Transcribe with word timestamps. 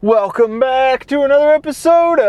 Welcome 0.00 0.60
back 0.60 1.06
to 1.06 1.22
another 1.22 1.50
episode 1.50 2.18
of 2.18 2.28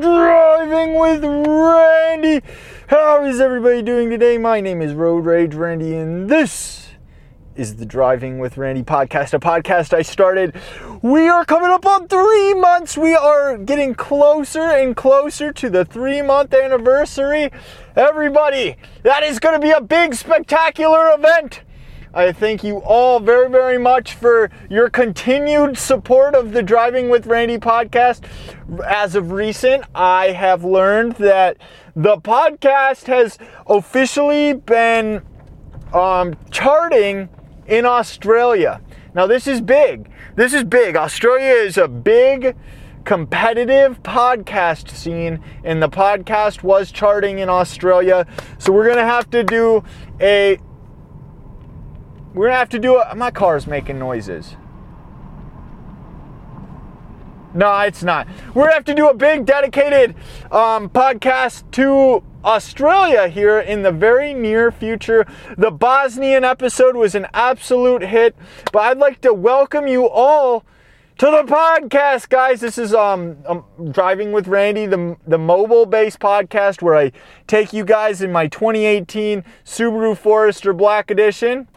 Driving 0.00 0.98
with 0.98 1.24
Randy. 1.24 2.42
How 2.88 3.24
is 3.24 3.40
everybody 3.40 3.82
doing 3.82 4.10
today? 4.10 4.38
My 4.38 4.60
name 4.60 4.82
is 4.82 4.94
Road 4.94 5.24
Rage 5.24 5.54
Randy, 5.54 5.96
and 5.96 6.28
this 6.28 6.90
is 7.56 7.76
the 7.76 7.86
Driving 7.86 8.38
with 8.40 8.56
Randy 8.56 8.82
podcast, 8.82 9.32
a 9.32 9.38
podcast 9.38 9.94
I 9.94 10.02
started. 10.02 10.54
We 11.02 11.28
are 11.28 11.44
coming 11.44 11.70
up 11.70 11.86
on 11.86 12.08
three 12.08 12.54
months. 12.54 12.96
We 12.96 13.14
are 13.14 13.56
getting 13.56 13.94
closer 13.94 14.62
and 14.62 14.96
closer 14.96 15.52
to 15.52 15.70
the 15.70 15.84
three 15.84 16.22
month 16.22 16.52
anniversary. 16.52 17.50
Everybody, 17.94 18.76
that 19.02 19.22
is 19.22 19.38
going 19.38 19.54
to 19.54 19.64
be 19.64 19.70
a 19.70 19.80
big, 19.80 20.14
spectacular 20.14 21.12
event. 21.12 21.62
I 22.16 22.30
thank 22.30 22.62
you 22.62 22.76
all 22.78 23.18
very, 23.18 23.50
very 23.50 23.76
much 23.76 24.14
for 24.14 24.48
your 24.70 24.88
continued 24.88 25.76
support 25.76 26.36
of 26.36 26.52
the 26.52 26.62
Driving 26.62 27.08
with 27.08 27.26
Randy 27.26 27.58
podcast. 27.58 28.22
As 28.86 29.16
of 29.16 29.32
recent, 29.32 29.84
I 29.96 30.26
have 30.26 30.62
learned 30.62 31.14
that 31.16 31.56
the 31.96 32.16
podcast 32.18 33.06
has 33.06 33.36
officially 33.66 34.52
been 34.52 35.22
um, 35.92 36.36
charting 36.52 37.30
in 37.66 37.84
Australia. 37.84 38.80
Now, 39.12 39.26
this 39.26 39.48
is 39.48 39.60
big. 39.60 40.08
This 40.36 40.54
is 40.54 40.62
big. 40.62 40.94
Australia 40.94 41.52
is 41.52 41.76
a 41.76 41.88
big 41.88 42.54
competitive 43.04 44.00
podcast 44.04 44.88
scene, 44.90 45.42
and 45.64 45.82
the 45.82 45.88
podcast 45.88 46.62
was 46.62 46.92
charting 46.92 47.40
in 47.40 47.48
Australia. 47.48 48.24
So, 48.58 48.72
we're 48.72 48.84
going 48.84 48.98
to 48.98 49.04
have 49.04 49.28
to 49.30 49.42
do 49.42 49.82
a 50.20 50.60
we're 52.34 52.46
gonna 52.46 52.58
have 52.58 52.68
to 52.70 52.78
do 52.78 53.00
it. 53.00 53.16
My 53.16 53.30
car's 53.30 53.66
making 53.66 53.98
noises. 53.98 54.56
No, 57.54 57.78
it's 57.80 58.02
not. 58.02 58.26
We're 58.52 58.64
gonna 58.64 58.74
have 58.74 58.84
to 58.86 58.94
do 58.94 59.08
a 59.08 59.14
big 59.14 59.46
dedicated 59.46 60.16
um, 60.50 60.90
podcast 60.90 61.70
to 61.72 62.24
Australia 62.44 63.28
here 63.28 63.60
in 63.60 63.82
the 63.82 63.92
very 63.92 64.34
near 64.34 64.72
future. 64.72 65.24
The 65.56 65.70
Bosnian 65.70 66.42
episode 66.42 66.96
was 66.96 67.14
an 67.14 67.28
absolute 67.32 68.02
hit, 68.02 68.34
but 68.72 68.80
I'd 68.80 68.98
like 68.98 69.20
to 69.20 69.32
welcome 69.32 69.86
you 69.86 70.08
all 70.08 70.64
to 71.18 71.26
the 71.26 71.44
podcast, 71.44 72.28
guys. 72.28 72.60
This 72.60 72.76
is 72.76 72.92
um, 72.92 73.36
um, 73.46 73.64
driving 73.92 74.32
with 74.32 74.48
Randy, 74.48 74.86
the 74.86 75.16
the 75.24 75.38
mobile-based 75.38 76.18
podcast 76.18 76.82
where 76.82 76.96
I 76.96 77.12
take 77.46 77.72
you 77.72 77.84
guys 77.84 78.20
in 78.20 78.32
my 78.32 78.48
2018 78.48 79.44
Subaru 79.64 80.16
Forester 80.16 80.72
Black 80.72 81.12
Edition. 81.12 81.68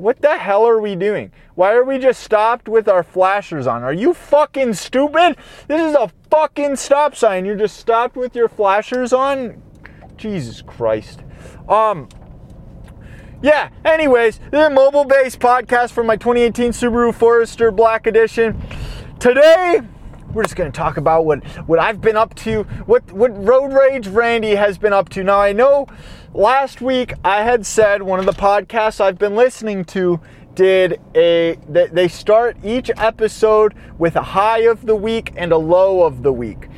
What 0.00 0.22
the 0.22 0.38
hell 0.38 0.66
are 0.66 0.80
we 0.80 0.96
doing? 0.96 1.30
Why 1.56 1.74
are 1.74 1.84
we 1.84 1.98
just 1.98 2.22
stopped 2.22 2.70
with 2.70 2.88
our 2.88 3.02
flashers 3.02 3.66
on? 3.66 3.82
Are 3.82 3.92
you 3.92 4.14
fucking 4.14 4.72
stupid? 4.72 5.36
This 5.68 5.82
is 5.82 5.94
a 5.94 6.10
fucking 6.30 6.76
stop 6.76 7.14
sign. 7.14 7.44
You're 7.44 7.54
just 7.54 7.76
stopped 7.76 8.16
with 8.16 8.34
your 8.34 8.48
flashers 8.48 9.12
on? 9.12 9.62
Jesus 10.16 10.62
Christ. 10.62 11.20
Um, 11.68 12.08
yeah, 13.42 13.68
anyways, 13.84 14.38
this 14.50 14.60
is 14.60 14.66
a 14.68 14.70
mobile 14.70 15.04
based 15.04 15.38
podcast 15.38 15.90
for 15.90 16.02
my 16.02 16.16
2018 16.16 16.72
Subaru 16.72 17.14
Forester 17.14 17.70
Black 17.70 18.06
Edition. 18.06 18.58
Today, 19.18 19.82
we're 20.32 20.42
just 20.42 20.56
going 20.56 20.70
to 20.70 20.76
talk 20.76 20.96
about 20.96 21.24
what, 21.24 21.44
what 21.66 21.78
I've 21.78 22.00
been 22.00 22.16
up 22.16 22.34
to, 22.36 22.62
what, 22.86 23.10
what 23.12 23.30
Road 23.44 23.72
Rage 23.72 24.06
Randy 24.06 24.54
has 24.54 24.78
been 24.78 24.92
up 24.92 25.08
to. 25.10 25.24
Now, 25.24 25.40
I 25.40 25.52
know 25.52 25.86
last 26.34 26.80
week 26.80 27.12
I 27.24 27.42
had 27.42 27.66
said 27.66 28.02
one 28.02 28.20
of 28.20 28.26
the 28.26 28.32
podcasts 28.32 29.00
I've 29.00 29.18
been 29.18 29.36
listening 29.36 29.84
to 29.86 30.20
did 30.54 31.00
a 31.14 31.56
they 31.68 32.08
start 32.08 32.56
each 32.64 32.90
episode 32.96 33.74
with 33.98 34.16
a 34.16 34.22
high 34.22 34.60
of 34.62 34.84
the 34.84 34.96
week 34.96 35.32
and 35.36 35.52
a 35.52 35.56
low 35.56 36.02
of 36.02 36.22
the 36.22 36.32
week. 36.32 36.68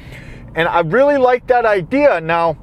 And 0.55 0.69
I 0.69 0.81
really 0.81 1.17
like 1.17 1.47
that 1.47 1.65
idea. 1.65 2.21
Now, 2.21 2.59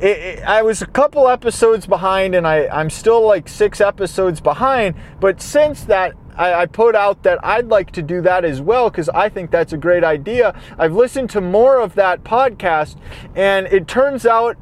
it, 0.00 0.18
it, 0.18 0.44
I 0.44 0.62
was 0.62 0.82
a 0.82 0.86
couple 0.86 1.28
episodes 1.28 1.86
behind, 1.86 2.34
and 2.34 2.46
I, 2.46 2.66
I'm 2.68 2.90
still 2.90 3.24
like 3.24 3.48
six 3.48 3.80
episodes 3.80 4.40
behind. 4.40 4.96
But 5.20 5.40
since 5.40 5.84
that, 5.84 6.14
I, 6.38 6.62
I 6.62 6.66
put 6.66 6.94
out 6.94 7.24
that 7.24 7.44
I'd 7.44 7.66
like 7.66 7.90
to 7.92 8.02
do 8.02 8.22
that 8.22 8.44
as 8.44 8.62
well 8.62 8.88
because 8.88 9.08
I 9.10 9.28
think 9.28 9.50
that's 9.50 9.72
a 9.72 9.76
great 9.76 10.04
idea. 10.04 10.58
I've 10.78 10.94
listened 10.94 11.30
to 11.30 11.40
more 11.40 11.80
of 11.80 11.94
that 11.96 12.24
podcast, 12.24 12.96
and 13.34 13.66
it 13.66 13.88
turns 13.88 14.24
out 14.24 14.56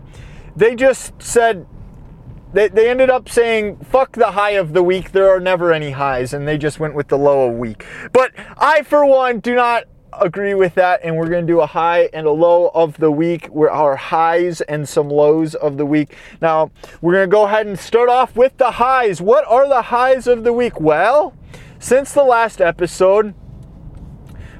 they 0.56 0.74
just 0.74 1.12
said 1.20 1.66
they, 2.52 2.68
they 2.68 2.88
ended 2.88 3.10
up 3.10 3.28
saying 3.28 3.76
fuck 3.78 4.12
the 4.12 4.32
high 4.32 4.52
of 4.52 4.72
the 4.72 4.82
week 4.82 5.12
there 5.12 5.28
are 5.28 5.40
never 5.40 5.72
any 5.72 5.90
highs 5.90 6.32
and 6.32 6.48
they 6.48 6.56
just 6.56 6.80
went 6.80 6.94
with 6.94 7.08
the 7.08 7.18
low 7.18 7.50
of 7.50 7.56
week. 7.56 7.84
But 8.12 8.32
i 8.56 8.82
for 8.82 9.04
one 9.04 9.40
do 9.40 9.54
not 9.54 9.84
agree 10.12 10.54
with 10.54 10.74
that 10.76 11.00
and 11.02 11.14
we're 11.14 11.28
going 11.28 11.46
to 11.46 11.52
do 11.52 11.60
a 11.60 11.66
high 11.66 12.08
and 12.14 12.26
a 12.26 12.30
low 12.30 12.68
of 12.68 12.96
the 12.96 13.10
week. 13.10 13.46
Where 13.48 13.70
our 13.70 13.96
highs 13.96 14.62
and 14.62 14.88
some 14.88 15.10
lows 15.10 15.54
of 15.54 15.76
the 15.76 15.84
week. 15.84 16.16
Now 16.40 16.70
we're 17.02 17.12
going 17.12 17.28
to 17.28 17.34
go 17.34 17.44
ahead 17.44 17.66
and 17.66 17.78
start 17.78 18.08
off 18.08 18.34
with 18.36 18.56
the 18.56 18.70
highs. 18.70 19.20
What 19.20 19.44
are 19.46 19.68
the 19.68 19.82
highs 19.82 20.26
of 20.26 20.42
the 20.42 20.52
week? 20.54 20.80
Well 20.80 21.34
since 21.78 22.12
the 22.12 22.22
last 22.22 22.60
episode 22.60 23.34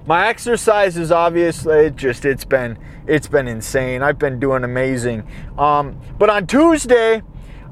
my 0.06 0.28
exercise 0.28 0.96
is 0.96 1.10
obviously 1.10 1.90
just 1.90 2.24
it's 2.24 2.44
been 2.44 2.78
it's 3.08 3.28
been 3.28 3.46
insane. 3.46 4.02
I've 4.02 4.18
been 4.18 4.40
doing 4.40 4.64
amazing. 4.64 5.28
Um, 5.58 6.00
but 6.18 6.30
on 6.30 6.46
tuesday 6.46 7.22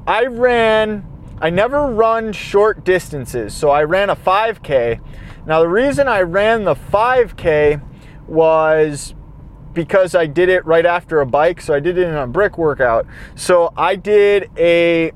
i 0.07 0.25
ran 0.25 1.05
i 1.41 1.49
never 1.49 1.87
run 1.87 2.31
short 2.31 2.85
distances 2.85 3.55
so 3.55 3.71
i 3.71 3.83
ran 3.83 4.09
a 4.09 4.15
5k 4.15 5.01
now, 5.45 5.59
the 5.59 5.69
reason 5.69 6.07
I 6.07 6.21
ran 6.21 6.63
the 6.63 6.73
5K 6.73 7.79
was 8.27 9.13
because 9.73 10.15
I 10.15 10.25
did 10.25 10.49
it 10.49 10.65
right 10.65 10.85
after 10.85 11.21
a 11.21 11.25
bike, 11.25 11.61
so 11.61 11.73
I 11.73 11.79
did 11.79 11.97
it 11.97 12.07
in 12.07 12.15
a 12.15 12.25
brick 12.25 12.57
workout. 12.57 13.05
So 13.35 13.71
I 13.77 13.95
did 13.95 14.49
a 14.57 15.11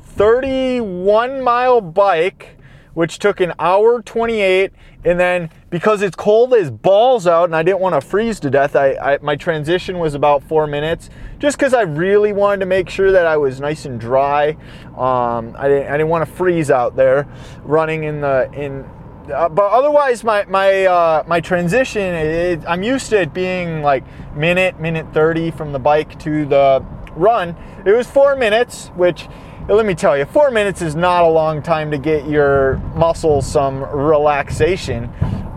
31 0.00 1.42
mile 1.42 1.82
bike, 1.82 2.56
which 2.94 3.18
took 3.18 3.40
an 3.40 3.52
hour 3.58 4.02
28, 4.02 4.72
and 5.04 5.18
then 5.18 5.50
because 5.70 6.02
it's 6.02 6.16
cold 6.16 6.54
as 6.54 6.70
balls 6.70 7.26
out 7.26 7.44
and 7.44 7.56
I 7.56 7.62
didn't 7.62 7.80
want 7.80 7.94
to 7.94 8.00
freeze 8.00 8.38
to 8.40 8.50
death, 8.50 8.76
I, 8.76 8.94
I 8.94 9.18
my 9.22 9.36
transition 9.36 9.98
was 9.98 10.14
about 10.14 10.42
four 10.42 10.66
minutes, 10.66 11.10
just 11.38 11.56
because 11.56 11.74
I 11.74 11.82
really 11.82 12.32
wanted 12.32 12.60
to 12.60 12.66
make 12.66 12.88
sure 12.88 13.12
that 13.12 13.26
I 13.26 13.36
was 13.36 13.60
nice 13.60 13.84
and 13.84 14.00
dry. 14.00 14.56
Um, 14.96 15.56
I 15.58 15.68
didn't 15.68 15.88
I 15.88 15.92
didn't 15.92 16.08
want 16.08 16.26
to 16.26 16.32
freeze 16.32 16.70
out 16.70 16.96
there 16.96 17.26
running 17.64 18.04
in 18.04 18.20
the 18.20 18.50
in 18.52 18.84
uh, 19.30 19.48
but 19.48 19.70
otherwise, 19.70 20.24
my 20.24 20.44
my 20.46 20.84
uh, 20.84 21.22
my 21.26 21.40
transition, 21.40 22.02
it, 22.02 22.64
I'm 22.66 22.82
used 22.82 23.10
to 23.10 23.20
it 23.20 23.32
being 23.32 23.82
like 23.82 24.04
minute, 24.34 24.80
minute 24.80 25.06
thirty 25.14 25.50
from 25.50 25.72
the 25.72 25.78
bike 25.78 26.18
to 26.20 26.44
the 26.44 26.84
run. 27.14 27.56
It 27.86 27.92
was 27.92 28.06
four 28.06 28.34
minutes, 28.34 28.88
which 28.88 29.28
let 29.68 29.86
me 29.86 29.94
tell 29.94 30.18
you, 30.18 30.24
four 30.24 30.50
minutes 30.50 30.82
is 30.82 30.96
not 30.96 31.22
a 31.24 31.28
long 31.28 31.62
time 31.62 31.90
to 31.92 31.98
get 31.98 32.28
your 32.28 32.78
muscles 32.96 33.46
some 33.46 33.82
relaxation. 33.82 35.04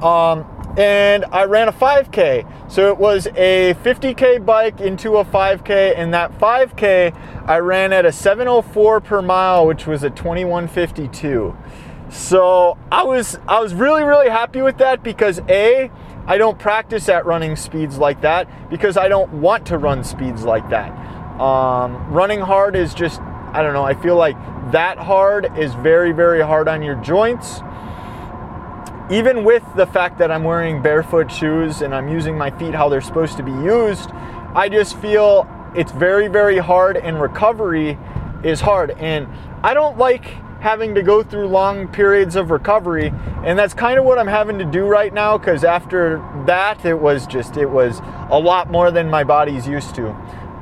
Um, 0.03 0.45
and 0.77 1.25
I 1.25 1.45
ran 1.45 1.69
a 1.69 1.71
5K. 1.71 2.71
So 2.71 2.89
it 2.89 2.97
was 2.97 3.27
a 3.35 3.73
50K 3.83 4.45
bike 4.45 4.81
into 4.81 5.17
a 5.17 5.25
5K, 5.25 5.97
and 5.97 6.13
that 6.13 6.37
5K 6.37 7.15
I 7.47 7.59
ran 7.59 7.93
at 7.93 8.05
a 8.05 8.11
704 8.11 9.01
per 9.01 9.21
mile, 9.21 9.65
which 9.67 9.87
was 9.87 10.03
a 10.03 10.09
2152. 10.09 11.55
So 12.09 12.77
I 12.91 13.03
was 13.03 13.39
I 13.47 13.59
was 13.59 13.73
really 13.73 14.03
really 14.03 14.29
happy 14.29 14.61
with 14.61 14.77
that 14.77 15.03
because 15.03 15.39
a 15.49 15.89
I 16.27 16.37
don't 16.37 16.57
practice 16.57 17.09
at 17.09 17.25
running 17.25 17.55
speeds 17.55 17.97
like 17.97 18.21
that 18.21 18.69
because 18.69 18.97
I 18.97 19.07
don't 19.07 19.31
want 19.33 19.65
to 19.67 19.77
run 19.77 20.03
speeds 20.03 20.43
like 20.43 20.69
that. 20.69 20.91
Um, 21.39 22.11
running 22.11 22.39
hard 22.39 22.75
is 22.75 22.93
just 22.93 23.21
I 23.55 23.63
don't 23.63 23.71
know. 23.71 23.85
I 23.85 23.93
feel 23.93 24.17
like 24.17 24.35
that 24.73 24.97
hard 24.97 25.57
is 25.57 25.73
very 25.75 26.11
very 26.11 26.41
hard 26.41 26.67
on 26.67 26.83
your 26.83 26.95
joints. 26.95 27.61
Even 29.09 29.45
with 29.45 29.63
the 29.77 29.87
fact 29.87 30.17
that 30.17 30.29
I'm 30.29 30.43
wearing 30.43 30.81
barefoot 30.81 31.31
shoes 31.31 31.81
and 31.81 31.95
I'm 31.95 32.09
using 32.09 32.37
my 32.37 32.51
feet 32.51 32.73
how 32.73 32.89
they're 32.89 32.99
supposed 32.99 33.37
to 33.37 33.43
be 33.43 33.53
used, 33.53 34.09
I 34.53 34.67
just 34.67 34.97
feel 34.97 35.47
it's 35.73 35.93
very 35.93 36.27
very 36.27 36.57
hard 36.57 36.97
and 36.97 37.21
recovery 37.21 37.97
is 38.43 38.59
hard 38.59 38.91
and 38.91 39.25
I 39.63 39.73
don't 39.73 39.97
like 39.97 40.25
having 40.59 40.93
to 40.95 41.01
go 41.01 41.23
through 41.23 41.47
long 41.47 41.87
periods 41.87 42.35
of 42.35 42.51
recovery 42.51 43.13
and 43.45 43.57
that's 43.57 43.75
kind 43.75 43.99
of 43.99 44.05
what 44.05 44.17
i'm 44.17 44.25
having 44.25 44.57
to 44.57 44.65
do 44.65 44.85
right 44.85 45.13
now 45.13 45.37
because 45.37 45.63
after 45.63 46.17
that 46.47 46.83
it 46.83 46.95
was 46.95 47.27
just 47.27 47.55
it 47.55 47.69
was 47.69 47.99
a 48.31 48.39
lot 48.39 48.71
more 48.71 48.89
than 48.89 49.07
my 49.07 49.23
body's 49.23 49.67
used 49.67 49.93
to 49.93 50.07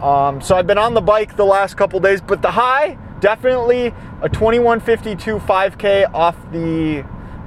um, 0.04 0.42
so 0.42 0.56
i've 0.56 0.68
been 0.68 0.78
on 0.78 0.94
the 0.94 1.02
bike 1.02 1.36
the 1.36 1.46
last 1.46 1.76
couple 1.76 2.00
days 2.00 2.22
but 2.22 2.42
the 2.42 2.52
high 2.52 2.98
definitely 3.20 3.88
a 4.22 4.30
2152 4.30 5.38
5k 5.40 6.14
off 6.14 6.36
the 6.52 7.06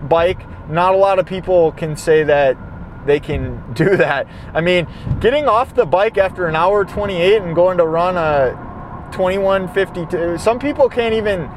bike 0.09 0.41
not 0.69 0.95
a 0.95 0.97
lot 0.97 1.19
of 1.19 1.27
people 1.27 1.73
can 1.73 1.97
say 1.97 2.25
that 2.25 2.57
they 3.07 3.21
can 3.21 3.63
do 3.75 3.97
that 3.97 4.27
i 4.55 4.61
mean 4.61 4.87
getting 5.21 5.47
off 5.47 5.75
the 5.75 5.87
bike 5.87 6.19
after 6.19 6.47
an 6.47 6.57
hour 6.57 6.85
28 6.85 7.43
and 7.43 7.55
going 7.55 7.79
to 7.79 7.87
run 7.87 8.17
a 8.17 8.51
2152 9.13 10.39
some 10.39 10.59
people 10.59 10.89
can't 10.89 11.15
even 11.15 11.49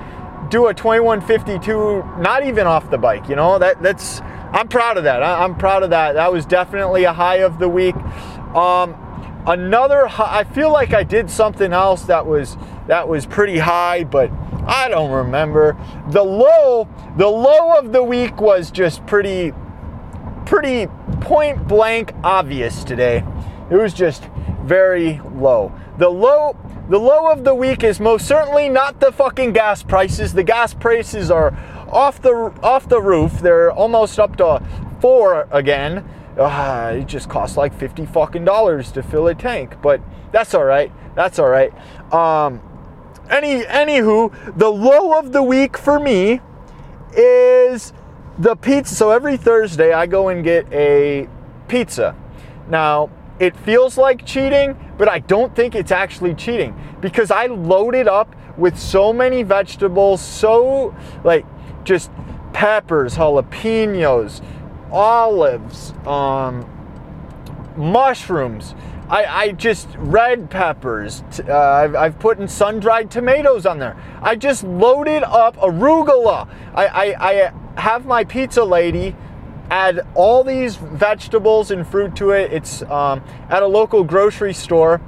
do 0.49 0.67
a 0.67 0.73
2152 0.73 2.03
not 2.19 2.43
even 2.45 2.65
off 2.65 2.89
the 2.89 2.97
bike. 2.97 3.29
You 3.29 3.35
know 3.35 3.59
that 3.59 3.81
that's 3.81 4.21
I'm 4.51 4.67
proud 4.67 4.97
of 4.97 5.03
that. 5.03 5.21
I, 5.21 5.43
am 5.43 5.55
proud 5.55 5.83
of 5.83 5.91
that. 5.91 6.13
That 6.13 6.31
was 6.31 6.45
definitely 6.45 7.03
a 7.03 7.13
high 7.13 7.37
of 7.37 7.59
the 7.59 7.69
week. 7.69 7.95
Um, 8.55 8.95
another 9.47 10.07
high, 10.07 10.39
I 10.39 10.43
feel 10.43 10.71
like 10.71 10.93
I 10.93 11.03
did 11.03 11.29
something 11.29 11.73
else 11.73 12.03
that 12.03 12.25
was 12.25 12.57
that 12.87 13.07
was 13.07 13.25
pretty 13.25 13.59
high, 13.59 14.03
but 14.03 14.31
I 14.67 14.89
don't 14.89 15.11
remember. 15.11 15.77
The 16.09 16.23
low, 16.23 16.87
the 17.17 17.27
low 17.27 17.77
of 17.77 17.91
the 17.91 18.03
week 18.03 18.41
was 18.41 18.71
just 18.71 19.05
pretty 19.05 19.53
pretty 20.45 20.87
point 21.21 21.67
blank 21.67 22.13
obvious 22.23 22.83
today. 22.83 23.23
It 23.69 23.75
was 23.75 23.93
just 23.93 24.23
very 24.63 25.21
low. 25.33 25.71
The 25.97 26.09
low 26.09 26.57
the 26.89 26.99
low 26.99 27.31
of 27.31 27.43
the 27.43 27.53
week 27.53 27.83
is 27.83 27.99
most 27.99 28.27
certainly 28.27 28.67
not 28.67 28.99
the 28.99 29.11
fucking 29.11 29.53
gas 29.53 29.83
prices. 29.83 30.33
The 30.33 30.43
gas 30.43 30.73
prices 30.73 31.29
are 31.29 31.55
off 31.91 32.21
the 32.21 32.51
off 32.63 32.89
the 32.89 33.01
roof. 33.01 33.39
They're 33.39 33.71
almost 33.71 34.19
up 34.19 34.37
to 34.37 34.63
four 34.99 35.47
again. 35.51 36.03
Uh, 36.39 36.93
it 36.95 37.05
just 37.05 37.27
costs 37.27 37.57
like 37.57 37.77
50 37.77 38.05
fucking 38.05 38.45
dollars 38.45 38.91
to 38.93 39.03
fill 39.03 39.27
a 39.27 39.35
tank, 39.35 39.75
but 39.81 40.01
that's 40.31 40.53
all 40.53 40.63
right. 40.63 40.91
That's 41.15 41.37
all 41.37 41.49
right. 41.49 41.73
Um, 42.13 42.61
any 43.29 43.63
anywho, 43.63 44.57
the 44.57 44.69
low 44.69 45.19
of 45.19 45.33
the 45.33 45.43
week 45.43 45.77
for 45.77 45.99
me 45.99 46.39
is 47.13 47.93
the 48.37 48.55
pizza. 48.55 48.95
So 48.95 49.11
every 49.11 49.37
Thursday 49.37 49.91
I 49.91 50.05
go 50.05 50.29
and 50.29 50.43
get 50.43 50.71
a 50.71 51.27
pizza. 51.67 52.15
Now, 52.69 53.09
it 53.39 53.55
feels 53.55 53.97
like 53.97 54.25
cheating, 54.25 54.77
but 54.97 55.09
I 55.09 55.19
don't 55.19 55.55
think 55.55 55.75
it's 55.75 55.91
actually 55.91 56.35
cheating 56.35 56.75
because 57.01 57.31
I 57.31 57.47
loaded 57.47 58.07
up 58.07 58.35
with 58.57 58.77
so 58.77 59.13
many 59.13 59.43
vegetables, 59.43 60.21
so 60.21 60.95
like 61.23 61.45
just 61.83 62.11
peppers, 62.53 63.15
jalapenos, 63.15 64.43
olives, 64.91 65.93
um, 66.05 66.67
mushrooms. 67.77 68.75
I, 69.09 69.25
I, 69.25 69.51
just 69.53 69.87
red 69.97 70.51
peppers. 70.51 71.23
Uh, 71.39 71.57
I've, 71.57 71.95
I've, 71.95 72.19
put 72.19 72.37
in 72.37 72.47
sun-dried 72.47 73.09
tomatoes 73.09 73.65
on 73.65 73.79
there. 73.79 73.97
I 74.21 74.35
just 74.35 74.63
loaded 74.63 75.23
up 75.23 75.57
arugula. 75.57 76.47
I, 76.75 76.85
I, 76.85 77.31
I 77.31 77.81
have 77.81 78.05
my 78.05 78.23
pizza 78.23 78.63
lady 78.63 79.15
add 79.71 80.01
all 80.15 80.43
these 80.43 80.75
vegetables 80.75 81.71
and 81.71 81.87
fruit 81.87 82.15
to 82.17 82.31
it. 82.31 82.51
It's 82.51 82.81
um, 82.83 83.23
at 83.49 83.63
a 83.63 83.67
local 83.67 84.03
grocery 84.03 84.53
store, 84.53 85.01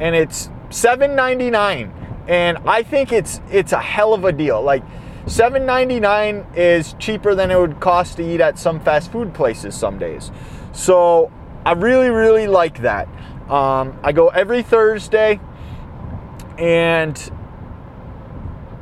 and 0.00 0.14
it's 0.14 0.48
$7.99. 0.70 1.92
And 2.26 2.58
I 2.66 2.82
think 2.82 3.12
it's 3.12 3.40
it's 3.50 3.72
a 3.72 3.80
hell 3.80 4.14
of 4.14 4.24
a 4.24 4.32
deal. 4.32 4.62
Like 4.62 4.82
$7.99 5.26 6.56
is 6.56 6.94
cheaper 6.98 7.34
than 7.34 7.50
it 7.50 7.58
would 7.58 7.80
cost 7.80 8.18
to 8.18 8.22
eat 8.22 8.40
at 8.40 8.58
some 8.58 8.78
fast 8.80 9.10
food 9.10 9.32
places 9.32 9.74
some 9.74 9.98
days. 9.98 10.30
So 10.72 11.32
I 11.64 11.72
really, 11.72 12.10
really 12.10 12.46
like 12.46 12.82
that. 12.82 13.08
Um, 13.48 13.98
I 14.02 14.12
go 14.12 14.28
every 14.28 14.62
Thursday, 14.62 15.40
and 16.58 17.32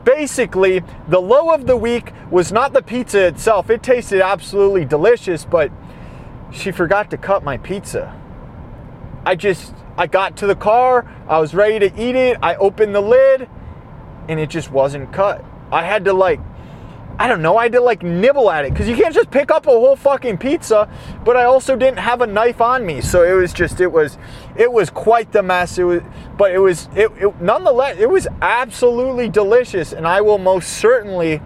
basically, 0.05 0.83
the 1.09 1.21
low 1.21 1.51
of 1.51 1.67
the 1.67 1.77
week 1.77 2.13
was 2.31 2.51
not 2.51 2.73
the 2.73 2.83
pizza 2.83 3.27
itself. 3.27 3.71
It 3.71 3.83
tasted 3.83 4.21
absolutely 4.21 4.85
delicious, 4.85 5.45
but 5.45 5.71
she 6.51 6.73
forgot 6.73 7.11
to 7.11 7.17
cut 7.17 7.45
my 7.45 7.57
pizza. 7.57 8.19
I 9.25 9.37
just, 9.37 9.75
I 9.97 10.09
got 10.09 10.37
to 10.39 10.47
the 10.49 10.57
car, 10.57 11.09
I 11.29 11.39
was 11.39 11.55
ready 11.55 11.89
to 11.89 12.03
eat 12.03 12.17
it, 12.17 12.37
I 12.43 12.57
opened 12.57 12.95
the 12.95 13.01
lid, 13.01 13.49
and 14.29 14.41
it 14.41 14.51
just 14.51 14.73
wasn't 14.73 15.13
cut. 15.13 15.45
I 15.73 15.83
had 15.83 16.05
to 16.05 16.13
like 16.13 16.41
I 17.19 17.29
don't 17.29 17.43
know, 17.43 17.57
I 17.57 17.65
had 17.65 17.73
to 17.73 17.81
like 17.81 18.03
nibble 18.03 18.51
at 18.51 18.65
it 18.65 18.73
because 18.73 18.89
you 18.89 18.97
can't 18.97 19.15
just 19.15 19.31
pick 19.31 19.51
up 19.51 19.67
a 19.67 19.71
whole 19.71 19.97
fucking 19.97 20.39
pizza. 20.39 20.89
But 21.25 21.37
I 21.37 21.45
also 21.45 21.77
didn't 21.77 21.99
have 21.99 22.21
a 22.21 22.27
knife 22.27 22.61
on 22.61 22.87
me, 22.87 23.01
so 23.01 23.23
it 23.23 23.35
was 23.35 23.53
just 23.53 23.81
it 23.81 23.93
was 23.93 24.19
it 24.57 24.73
was 24.73 24.91
quite 24.91 25.31
the 25.33 25.43
mess. 25.43 25.79
It 25.79 25.85
was, 25.85 26.03
but 26.39 26.53
it 26.53 26.59
was 26.59 26.89
it, 26.97 27.13
it 27.19 27.41
nonetheless 27.41 27.99
it 27.99 28.09
was 28.09 28.27
absolutely 28.41 29.29
delicious, 29.29 29.93
and 29.93 30.07
I 30.07 30.21
will 30.21 30.39
most 30.39 30.79
certainly 30.79 31.41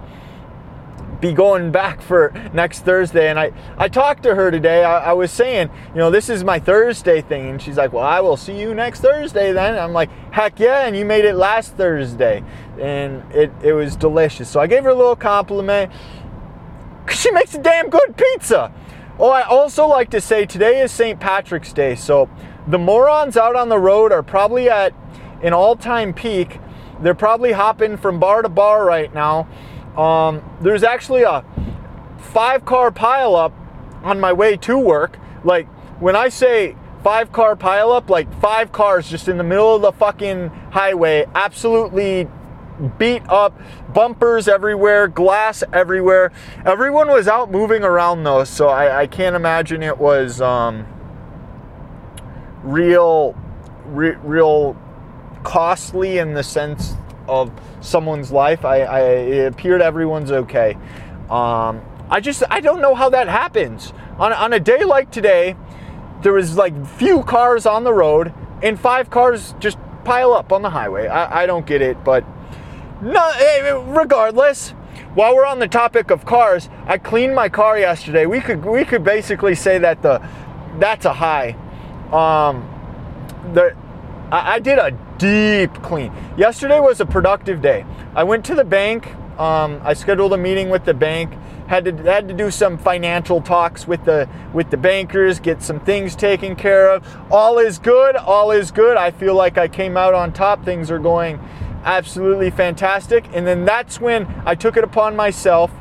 be 1.20 1.32
going 1.32 1.72
back 1.72 2.00
for 2.02 2.32
next 2.52 2.80
Thursday. 2.80 3.28
And 3.28 3.38
I, 3.38 3.52
I 3.78 3.88
talked 3.88 4.22
to 4.24 4.34
her 4.34 4.50
today. 4.50 4.84
I, 4.84 5.10
I, 5.10 5.12
was 5.12 5.30
saying, 5.30 5.70
you 5.90 5.96
know, 5.96 6.10
this 6.10 6.28
is 6.28 6.44
my 6.44 6.58
Thursday 6.58 7.20
thing. 7.20 7.48
And 7.48 7.62
she's 7.62 7.76
like, 7.76 7.92
well, 7.92 8.04
I 8.04 8.20
will 8.20 8.36
see 8.36 8.58
you 8.58 8.74
next 8.74 9.00
Thursday 9.00 9.52
then. 9.52 9.78
I'm 9.78 9.92
like, 9.92 10.10
heck 10.32 10.58
yeah. 10.58 10.86
And 10.86 10.96
you 10.96 11.04
made 11.04 11.24
it 11.24 11.34
last 11.34 11.74
Thursday. 11.74 12.44
And 12.80 13.22
it, 13.32 13.50
it 13.62 13.72
was 13.72 13.96
delicious. 13.96 14.48
So 14.48 14.60
I 14.60 14.66
gave 14.66 14.84
her 14.84 14.90
a 14.90 14.94
little 14.94 15.16
compliment. 15.16 15.92
She 17.08 17.30
makes 17.30 17.54
a 17.54 17.62
damn 17.62 17.88
good 17.88 18.16
pizza. 18.16 18.72
Oh, 19.20 19.30
I 19.30 19.42
also 19.42 19.86
like 19.86 20.10
to 20.10 20.20
say 20.20 20.44
today 20.44 20.82
is 20.82 20.90
St. 20.90 21.20
Patrick's 21.20 21.72
Day. 21.72 21.94
So 21.94 22.28
the 22.66 22.78
morons 22.78 23.36
out 23.36 23.54
on 23.54 23.68
the 23.68 23.78
road 23.78 24.10
are 24.10 24.24
probably 24.24 24.68
at 24.68 24.92
an 25.40 25.52
all 25.52 25.76
time 25.76 26.12
peak. 26.12 26.58
They're 27.00 27.14
probably 27.14 27.52
hopping 27.52 27.96
from 27.96 28.18
bar 28.18 28.42
to 28.42 28.48
bar 28.48 28.84
right 28.84 29.14
now 29.14 29.46
um, 29.98 30.42
there's 30.60 30.82
actually 30.82 31.22
a 31.22 31.44
five 32.18 32.64
car 32.64 32.90
pileup 32.90 33.52
on 34.02 34.20
my 34.20 34.32
way 34.32 34.56
to 34.58 34.78
work. 34.78 35.18
Like 35.44 35.66
when 36.00 36.16
I 36.16 36.28
say 36.28 36.76
five 37.02 37.32
car 37.32 37.56
pileup, 37.56 38.08
like 38.08 38.32
five 38.40 38.72
cars 38.72 39.08
just 39.08 39.28
in 39.28 39.38
the 39.38 39.44
middle 39.44 39.76
of 39.76 39.82
the 39.82 39.92
fucking 39.92 40.48
highway, 40.70 41.26
absolutely 41.34 42.28
beat 42.98 43.22
up, 43.28 43.58
bumpers 43.92 44.48
everywhere, 44.48 45.08
glass 45.08 45.64
everywhere. 45.72 46.32
Everyone 46.64 47.08
was 47.08 47.26
out 47.28 47.50
moving 47.50 47.82
around 47.82 48.24
though, 48.24 48.44
so 48.44 48.68
I, 48.68 49.02
I 49.02 49.06
can't 49.06 49.34
imagine 49.34 49.82
it 49.82 49.98
was 49.98 50.40
um, 50.40 50.86
real, 52.62 53.34
re- 53.86 54.16
real 54.22 54.76
costly 55.42 56.18
in 56.18 56.34
the 56.34 56.42
sense 56.42 56.96
of 57.28 57.50
someone's 57.80 58.30
life. 58.30 58.64
I, 58.64 58.80
I 58.80 59.00
it 59.00 59.52
appeared 59.52 59.82
everyone's 59.82 60.30
okay. 60.30 60.76
Um, 61.30 61.82
I 62.08 62.20
just 62.20 62.42
I 62.50 62.60
don't 62.60 62.80
know 62.80 62.94
how 62.94 63.10
that 63.10 63.28
happens 63.28 63.92
on 64.18 64.32
on 64.32 64.52
a 64.52 64.60
day 64.60 64.84
like 64.84 65.10
today. 65.10 65.56
There 66.22 66.32
was 66.32 66.56
like 66.56 66.86
few 66.86 67.22
cars 67.22 67.66
on 67.66 67.84
the 67.84 67.92
road, 67.92 68.32
and 68.62 68.78
five 68.78 69.10
cars 69.10 69.54
just 69.58 69.78
pile 70.04 70.32
up 70.32 70.52
on 70.52 70.62
the 70.62 70.70
highway. 70.70 71.08
I, 71.08 71.42
I 71.42 71.46
don't 71.46 71.66
get 71.66 71.82
it, 71.82 72.02
but 72.04 72.24
no. 73.02 73.84
Regardless, 73.86 74.70
while 75.14 75.34
we're 75.34 75.46
on 75.46 75.58
the 75.58 75.68
topic 75.68 76.10
of 76.10 76.24
cars, 76.24 76.68
I 76.86 76.98
cleaned 76.98 77.34
my 77.34 77.48
car 77.48 77.78
yesterday. 77.78 78.26
We 78.26 78.40
could 78.40 78.64
we 78.64 78.84
could 78.84 79.04
basically 79.04 79.54
say 79.54 79.78
that 79.78 80.02
the 80.02 80.26
that's 80.78 81.04
a 81.04 81.12
high. 81.12 81.56
Um, 82.12 82.72
the 83.52 83.76
I, 84.30 84.54
I 84.54 84.58
did 84.58 84.78
a 84.78 84.90
deep 85.18 85.82
clean. 85.82 86.12
Yesterday 86.36 86.80
was 86.80 87.00
a 87.00 87.06
productive 87.06 87.62
day. 87.62 87.84
I 88.14 88.24
went 88.24 88.44
to 88.46 88.54
the 88.54 88.64
bank. 88.64 89.14
Um, 89.38 89.80
I 89.84 89.94
scheduled 89.94 90.32
a 90.32 90.36
meeting 90.36 90.70
with 90.70 90.84
the 90.84 90.94
bank. 90.94 91.34
Had 91.66 91.84
to 91.84 91.96
had 92.04 92.28
to 92.28 92.34
do 92.34 92.50
some 92.50 92.78
financial 92.78 93.40
talks 93.42 93.88
with 93.88 94.04
the 94.04 94.28
with 94.52 94.70
the 94.70 94.76
bankers, 94.76 95.40
get 95.40 95.62
some 95.62 95.80
things 95.80 96.14
taken 96.14 96.54
care 96.54 96.88
of. 96.90 97.04
All 97.30 97.58
is 97.58 97.78
good. 97.78 98.14
All 98.14 98.52
is 98.52 98.70
good. 98.70 98.96
I 98.96 99.10
feel 99.10 99.34
like 99.34 99.58
I 99.58 99.66
came 99.66 99.96
out 99.96 100.14
on 100.14 100.32
top. 100.32 100.64
Things 100.64 100.92
are 100.92 101.00
going 101.00 101.40
absolutely 101.84 102.50
fantastic. 102.50 103.24
And 103.32 103.46
then 103.46 103.64
that's 103.64 104.00
when 104.00 104.26
I 104.46 104.54
took 104.54 104.76
it 104.76 104.84
upon 104.84 105.16
myself 105.16 105.72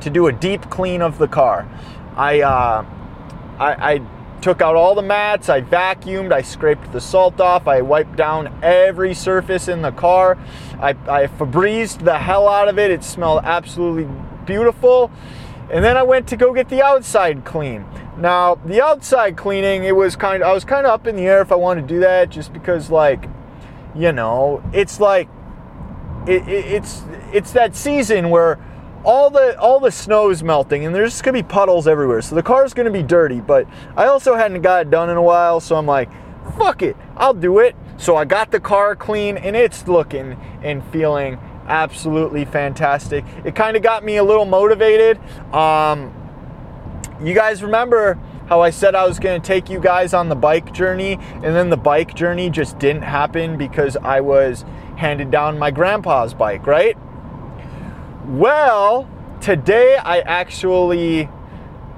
to 0.00 0.08
do 0.08 0.26
a 0.28 0.32
deep 0.32 0.70
clean 0.70 1.02
of 1.02 1.18
the 1.18 1.28
car. 1.28 1.68
I 2.16 2.40
uh, 2.40 2.86
I, 3.58 3.94
I 3.94 4.19
took 4.40 4.60
out 4.60 4.76
all 4.76 4.94
the 4.94 5.02
mats, 5.02 5.48
I 5.48 5.60
vacuumed, 5.60 6.32
I 6.32 6.42
scraped 6.42 6.92
the 6.92 7.00
salt 7.00 7.40
off, 7.40 7.68
I 7.68 7.82
wiped 7.82 8.16
down 8.16 8.58
every 8.62 9.14
surface 9.14 9.68
in 9.68 9.82
the 9.82 9.92
car. 9.92 10.38
I, 10.80 10.90
I 10.90 11.26
Febrezed 11.26 12.04
the 12.04 12.18
hell 12.18 12.48
out 12.48 12.68
of 12.68 12.78
it. 12.78 12.90
It 12.90 13.04
smelled 13.04 13.42
absolutely 13.44 14.08
beautiful. 14.46 15.10
And 15.70 15.84
then 15.84 15.96
I 15.96 16.02
went 16.02 16.26
to 16.28 16.36
go 16.36 16.52
get 16.52 16.68
the 16.68 16.82
outside 16.82 17.44
clean. 17.44 17.84
Now, 18.18 18.56
the 18.56 18.82
outside 18.82 19.36
cleaning, 19.36 19.84
it 19.84 19.94
was 19.94 20.16
kind 20.16 20.42
of, 20.42 20.48
I 20.48 20.52
was 20.52 20.64
kind 20.64 20.86
of 20.86 20.92
up 20.92 21.06
in 21.06 21.16
the 21.16 21.22
air 21.22 21.40
if 21.40 21.52
I 21.52 21.54
wanted 21.54 21.82
to 21.82 21.86
do 21.86 22.00
that 22.00 22.30
just 22.30 22.52
because 22.52 22.90
like, 22.90 23.26
you 23.94 24.12
know, 24.12 24.62
it's 24.72 25.00
like, 25.00 25.28
it, 26.26 26.46
it, 26.48 26.64
it's, 26.66 27.02
it's 27.32 27.52
that 27.52 27.74
season 27.76 28.30
where 28.30 28.58
all 29.04 29.30
the 29.30 29.58
all 29.58 29.80
the 29.80 29.90
snow 29.90 30.30
is 30.30 30.42
melting 30.42 30.84
and 30.84 30.94
there's 30.94 31.20
gonna 31.22 31.38
be 31.38 31.42
puddles 31.42 31.86
everywhere. 31.86 32.22
So 32.22 32.34
the 32.34 32.42
car's 32.42 32.74
gonna 32.74 32.90
be 32.90 33.02
dirty 33.02 33.40
but 33.40 33.66
i 33.96 34.06
also 34.06 34.34
hadn't 34.34 34.62
got 34.62 34.82
it 34.82 34.90
done 34.90 35.10
in 35.10 35.16
a 35.16 35.22
while 35.22 35.60
so 35.60 35.76
i'm 35.76 35.86
like 35.86 36.10
fuck 36.58 36.82
it 36.82 36.96
i'll 37.16 37.34
do 37.34 37.58
it. 37.58 37.76
So 37.96 38.16
i 38.16 38.24
got 38.24 38.50
the 38.50 38.60
car 38.60 38.96
clean 38.96 39.36
and 39.36 39.56
it's 39.56 39.86
looking 39.86 40.32
and 40.62 40.84
feeling 40.86 41.38
absolutely 41.70 42.44
fantastic. 42.44 43.24
It 43.44 43.54
kind 43.54 43.76
of 43.76 43.82
got 43.82 44.04
me 44.04 44.16
a 44.16 44.24
little 44.24 44.44
motivated. 44.44 45.18
Um, 45.54 46.12
you 47.22 47.34
guys 47.34 47.62
remember 47.62 48.18
how 48.48 48.60
I 48.60 48.70
said 48.70 48.96
I 48.96 49.06
was 49.06 49.20
going 49.20 49.40
to 49.40 49.46
take 49.46 49.70
you 49.70 49.78
guys 49.78 50.12
on 50.12 50.28
the 50.28 50.34
bike 50.34 50.72
journey, 50.72 51.18
and 51.34 51.54
then 51.54 51.70
the 51.70 51.76
bike 51.76 52.14
journey 52.14 52.50
just 52.50 52.78
didn't 52.80 53.02
happen 53.02 53.56
because 53.56 53.96
I 53.96 54.20
was 54.20 54.64
handed 54.96 55.30
down 55.30 55.58
my 55.58 55.70
grandpa's 55.70 56.34
bike, 56.34 56.66
right? 56.66 56.98
Well, 58.30 59.10
today 59.40 59.96
I 59.96 60.20
actually 60.20 61.28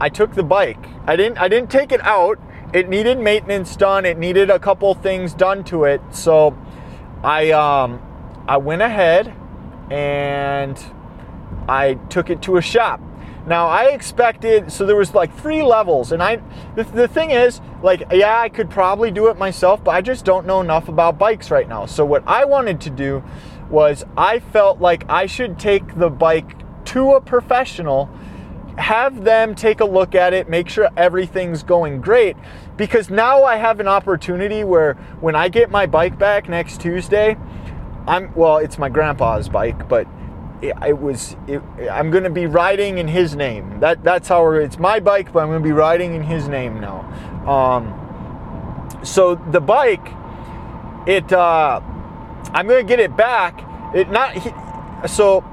I 0.01 0.09
took 0.09 0.35
the 0.35 0.43
bike. 0.43 0.83
I 1.07 1.15
didn't 1.15 1.37
I 1.37 1.47
didn't 1.47 1.71
take 1.71 1.93
it 1.93 2.01
out. 2.01 2.41
It 2.73 2.89
needed 2.89 3.19
maintenance 3.19 3.77
done. 3.77 4.07
It 4.07 4.17
needed 4.17 4.49
a 4.49 4.59
couple 4.59 4.95
things 4.95 5.35
done 5.35 5.63
to 5.65 5.85
it. 5.85 6.01
So 6.11 6.57
I 7.23 7.51
um 7.51 8.01
I 8.49 8.57
went 8.57 8.81
ahead 8.81 9.35
and 9.91 10.83
I 11.69 11.95
took 12.09 12.31
it 12.31 12.41
to 12.43 12.57
a 12.57 12.63
shop. 12.63 13.03
Now 13.47 13.67
I 13.67 13.89
expected 13.89 14.73
so 14.73 14.87
there 14.87 14.97
was 14.97 15.13
like 15.13 15.37
three 15.37 15.63
levels 15.63 16.13
and 16.13 16.23
I 16.23 16.41
the, 16.77 16.85
the 16.85 17.09
thing 17.09 17.31
is 17.31 17.61
like 17.83 18.05
yeah 18.11 18.41
I 18.41 18.49
could 18.49 18.71
probably 18.71 19.11
do 19.11 19.29
it 19.29 19.37
myself 19.37 19.85
but 19.85 19.91
I 19.91 20.01
just 20.01 20.25
don't 20.25 20.47
know 20.47 20.63
enough 20.63 20.89
about 20.89 21.19
bikes 21.19 21.51
right 21.51 21.69
now. 21.69 21.85
So 21.85 22.07
what 22.07 22.23
I 22.27 22.47
wanted 22.47 22.81
to 22.81 22.91
do 22.91 23.23
was 23.73 24.05
I 24.17 24.39
felt 24.39 24.81
like 24.81 25.05
I 25.09 25.27
should 25.27 25.59
take 25.59 25.97
the 25.97 26.11
bike 26.11 26.55
to 26.87 27.15
a 27.15 27.21
professional 27.21 28.09
have 28.79 29.25
them 29.25 29.55
take 29.55 29.81
a 29.81 29.85
look 29.85 30.15
at 30.15 30.33
it, 30.33 30.49
make 30.49 30.69
sure 30.69 30.89
everything's 30.97 31.63
going 31.63 32.01
great 32.01 32.37
because 32.77 33.11
now 33.11 33.45
I 33.45 33.57
have 33.57 33.81
an 33.81 33.89
opportunity 33.89 34.65
where 34.65 34.95
when 35.21 35.35
I 35.35 35.49
get 35.49 35.71
my 35.71 35.87
bike 35.87 36.19
back 36.19 36.49
next 36.49 36.81
Tuesday, 36.81 37.37
I'm 38.07 38.35
well, 38.35 38.59
it's 38.59 38.79
my 38.79 38.89
grandpa's 38.89 39.49
bike, 39.49 39.89
but 39.89 40.07
it, 40.61 40.75
it 40.87 40.99
was 40.99 41.37
it, 41.47 41.63
I'm 41.91 42.11
going 42.11 42.25
to 42.25 42.31
be 42.31 42.47
riding 42.47 42.99
in 42.99 43.09
his 43.09 43.37
name. 43.37 43.81
That 43.81 44.03
that's 44.03 44.29
how 44.29 44.51
it's 44.53 44.79
my 44.79 45.01
bike, 45.01 45.33
but 45.33 45.41
I'm 45.41 45.49
going 45.49 45.63
to 45.63 45.69
be 45.69 45.73
riding 45.73 46.15
in 46.15 46.23
his 46.23 46.49
name 46.49 46.81
now. 46.81 47.01
Um, 47.47 47.99
so 49.05 49.35
the 49.35 49.61
bike, 49.61 50.07
it 51.07 51.33
uh, 51.33 51.81
I'm 52.53 52.67
going 52.67 52.85
to 52.85 52.89
get 52.89 53.01
it 53.01 53.17
back. 53.17 53.65
It 53.95 54.11
not 54.11 54.35
he, 54.35 54.53
so 55.07 55.45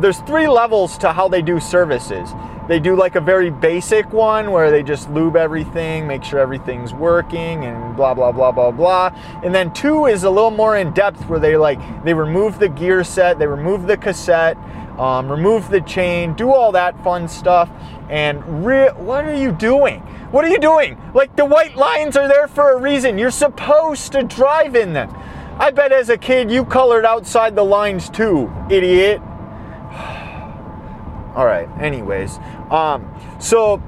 there's 0.00 0.18
three 0.20 0.48
levels 0.48 0.98
to 0.98 1.12
how 1.12 1.28
they 1.28 1.42
do 1.42 1.60
services. 1.60 2.30
They 2.66 2.80
do 2.80 2.96
like 2.96 3.14
a 3.14 3.20
very 3.20 3.50
basic 3.50 4.10
one 4.12 4.50
where 4.50 4.70
they 4.70 4.82
just 4.82 5.10
lube 5.10 5.36
everything, 5.36 6.06
make 6.06 6.24
sure 6.24 6.38
everything's 6.38 6.94
working, 6.94 7.64
and 7.64 7.94
blah 7.94 8.14
blah 8.14 8.32
blah 8.32 8.52
blah 8.52 8.70
blah. 8.70 9.08
And 9.42 9.54
then 9.54 9.72
two 9.72 10.06
is 10.06 10.24
a 10.24 10.30
little 10.30 10.50
more 10.50 10.76
in 10.76 10.92
depth 10.92 11.28
where 11.28 11.38
they 11.38 11.56
like 11.56 11.78
they 12.04 12.14
remove 12.14 12.58
the 12.58 12.68
gear 12.68 13.04
set, 13.04 13.38
they 13.38 13.46
remove 13.46 13.86
the 13.86 13.98
cassette, 13.98 14.56
um, 14.98 15.30
remove 15.30 15.68
the 15.70 15.82
chain, 15.82 16.34
do 16.34 16.52
all 16.52 16.72
that 16.72 17.02
fun 17.04 17.28
stuff. 17.28 17.68
And 18.08 18.64
re- 18.64 18.92
what 18.96 19.26
are 19.26 19.34
you 19.34 19.52
doing? 19.52 20.00
What 20.30 20.44
are 20.44 20.48
you 20.48 20.58
doing? 20.58 20.98
Like 21.14 21.36
the 21.36 21.44
white 21.44 21.76
lines 21.76 22.16
are 22.16 22.28
there 22.28 22.48
for 22.48 22.72
a 22.72 22.80
reason. 22.80 23.18
You're 23.18 23.30
supposed 23.30 24.12
to 24.12 24.22
drive 24.22 24.74
in 24.74 24.94
them. 24.94 25.14
I 25.58 25.70
bet 25.70 25.92
as 25.92 26.08
a 26.08 26.18
kid 26.18 26.50
you 26.50 26.64
colored 26.64 27.04
outside 27.04 27.54
the 27.54 27.64
lines 27.64 28.10
too, 28.10 28.52
idiot. 28.68 29.20
All 31.36 31.46
right. 31.46 31.68
Anyways, 31.80 32.38
um, 32.70 33.08
so 33.38 33.80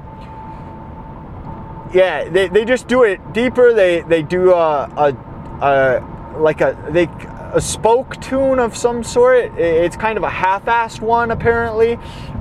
yeah, 1.92 2.28
they, 2.28 2.48
they 2.48 2.64
just 2.64 2.88
do 2.88 3.02
it 3.02 3.32
deeper. 3.32 3.72
They 3.72 4.02
they 4.02 4.22
do 4.22 4.52
a, 4.52 4.84
a, 4.96 5.64
a 5.64 6.38
like 6.38 6.60
a 6.60 6.76
they 6.90 7.08
a 7.52 7.60
spoke 7.60 8.20
tune 8.20 8.58
of 8.58 8.76
some 8.76 9.02
sort. 9.02 9.52
It's 9.58 9.96
kind 9.96 10.18
of 10.18 10.24
a 10.24 10.30
half-assed 10.30 11.00
one 11.00 11.30
apparently. 11.30 11.94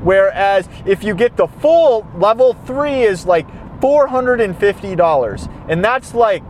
Whereas 0.03 0.67
if 0.85 1.03
you 1.03 1.15
get 1.15 1.37
the 1.37 1.47
full 1.47 2.07
level 2.17 2.53
three 2.65 3.03
is 3.03 3.25
like 3.25 3.47
four 3.81 4.07
hundred 4.07 4.41
and 4.41 4.57
fifty 4.57 4.95
dollars, 4.95 5.47
and 5.67 5.83
that's 5.83 6.13
like 6.13 6.43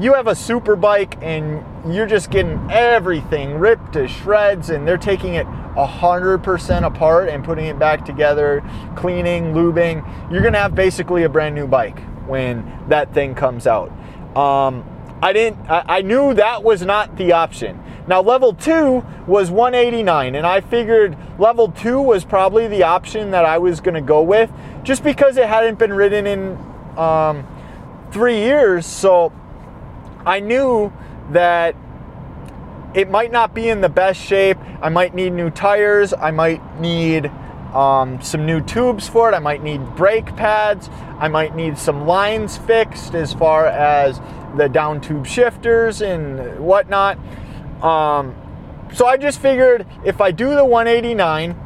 you 0.00 0.14
have 0.14 0.26
a 0.26 0.34
super 0.34 0.76
bike 0.76 1.18
and 1.20 1.62
you're 1.92 2.06
just 2.06 2.30
getting 2.30 2.58
everything 2.70 3.58
ripped 3.58 3.92
to 3.92 4.08
shreds 4.08 4.70
and 4.70 4.88
they're 4.88 4.96
taking 4.96 5.34
it 5.34 5.46
100% 5.46 6.86
apart 6.86 7.28
and 7.28 7.44
putting 7.44 7.66
it 7.66 7.78
back 7.78 8.06
together, 8.06 8.62
cleaning, 8.96 9.52
lubing. 9.52 10.02
You're 10.32 10.40
going 10.40 10.54
to 10.54 10.58
have 10.58 10.74
basically 10.74 11.24
a 11.24 11.28
brand 11.28 11.54
new 11.54 11.66
bike 11.66 12.00
when 12.26 12.64
that 12.88 13.12
thing 13.12 13.34
comes 13.34 13.66
out. 13.66 13.90
Um, 14.34 14.86
I 15.22 15.34
didn't 15.34 15.68
I, 15.68 15.84
I 15.86 16.02
knew 16.02 16.32
that 16.32 16.64
was 16.64 16.80
not 16.80 17.16
the 17.18 17.32
option. 17.32 17.82
Now 18.06 18.22
level 18.22 18.54
2 18.54 19.04
was 19.26 19.50
189 19.50 20.34
and 20.34 20.46
I 20.46 20.62
figured 20.62 21.16
level 21.38 21.70
2 21.70 22.00
was 22.00 22.24
probably 22.24 22.66
the 22.68 22.84
option 22.84 23.32
that 23.32 23.44
I 23.44 23.58
was 23.58 23.80
going 23.80 23.94
to 23.94 24.00
go 24.00 24.22
with 24.22 24.50
just 24.82 25.04
because 25.04 25.36
it 25.36 25.46
hadn't 25.46 25.78
been 25.78 25.92
ridden 25.92 26.26
in 26.26 26.56
um, 26.96 27.46
3 28.12 28.38
years 28.38 28.86
so 28.86 29.30
I 30.26 30.40
knew 30.40 30.92
that 31.30 31.74
it 32.94 33.10
might 33.10 33.30
not 33.30 33.54
be 33.54 33.68
in 33.68 33.80
the 33.80 33.88
best 33.88 34.20
shape. 34.20 34.58
I 34.82 34.88
might 34.88 35.14
need 35.14 35.32
new 35.32 35.50
tires. 35.50 36.12
I 36.12 36.30
might 36.30 36.80
need 36.80 37.30
um, 37.74 38.20
some 38.20 38.46
new 38.46 38.60
tubes 38.60 39.08
for 39.08 39.30
it. 39.30 39.34
I 39.34 39.38
might 39.38 39.62
need 39.62 39.94
brake 39.94 40.34
pads. 40.36 40.90
I 41.18 41.28
might 41.28 41.54
need 41.54 41.78
some 41.78 42.06
lines 42.06 42.58
fixed 42.58 43.14
as 43.14 43.32
far 43.32 43.66
as 43.66 44.20
the 44.56 44.68
down 44.68 45.00
tube 45.00 45.26
shifters 45.26 46.02
and 46.02 46.58
whatnot. 46.58 47.18
Um, 47.82 48.34
so 48.92 49.06
I 49.06 49.16
just 49.16 49.38
figured 49.38 49.86
if 50.04 50.20
I 50.20 50.32
do 50.32 50.54
the 50.54 50.64
189, 50.64 51.56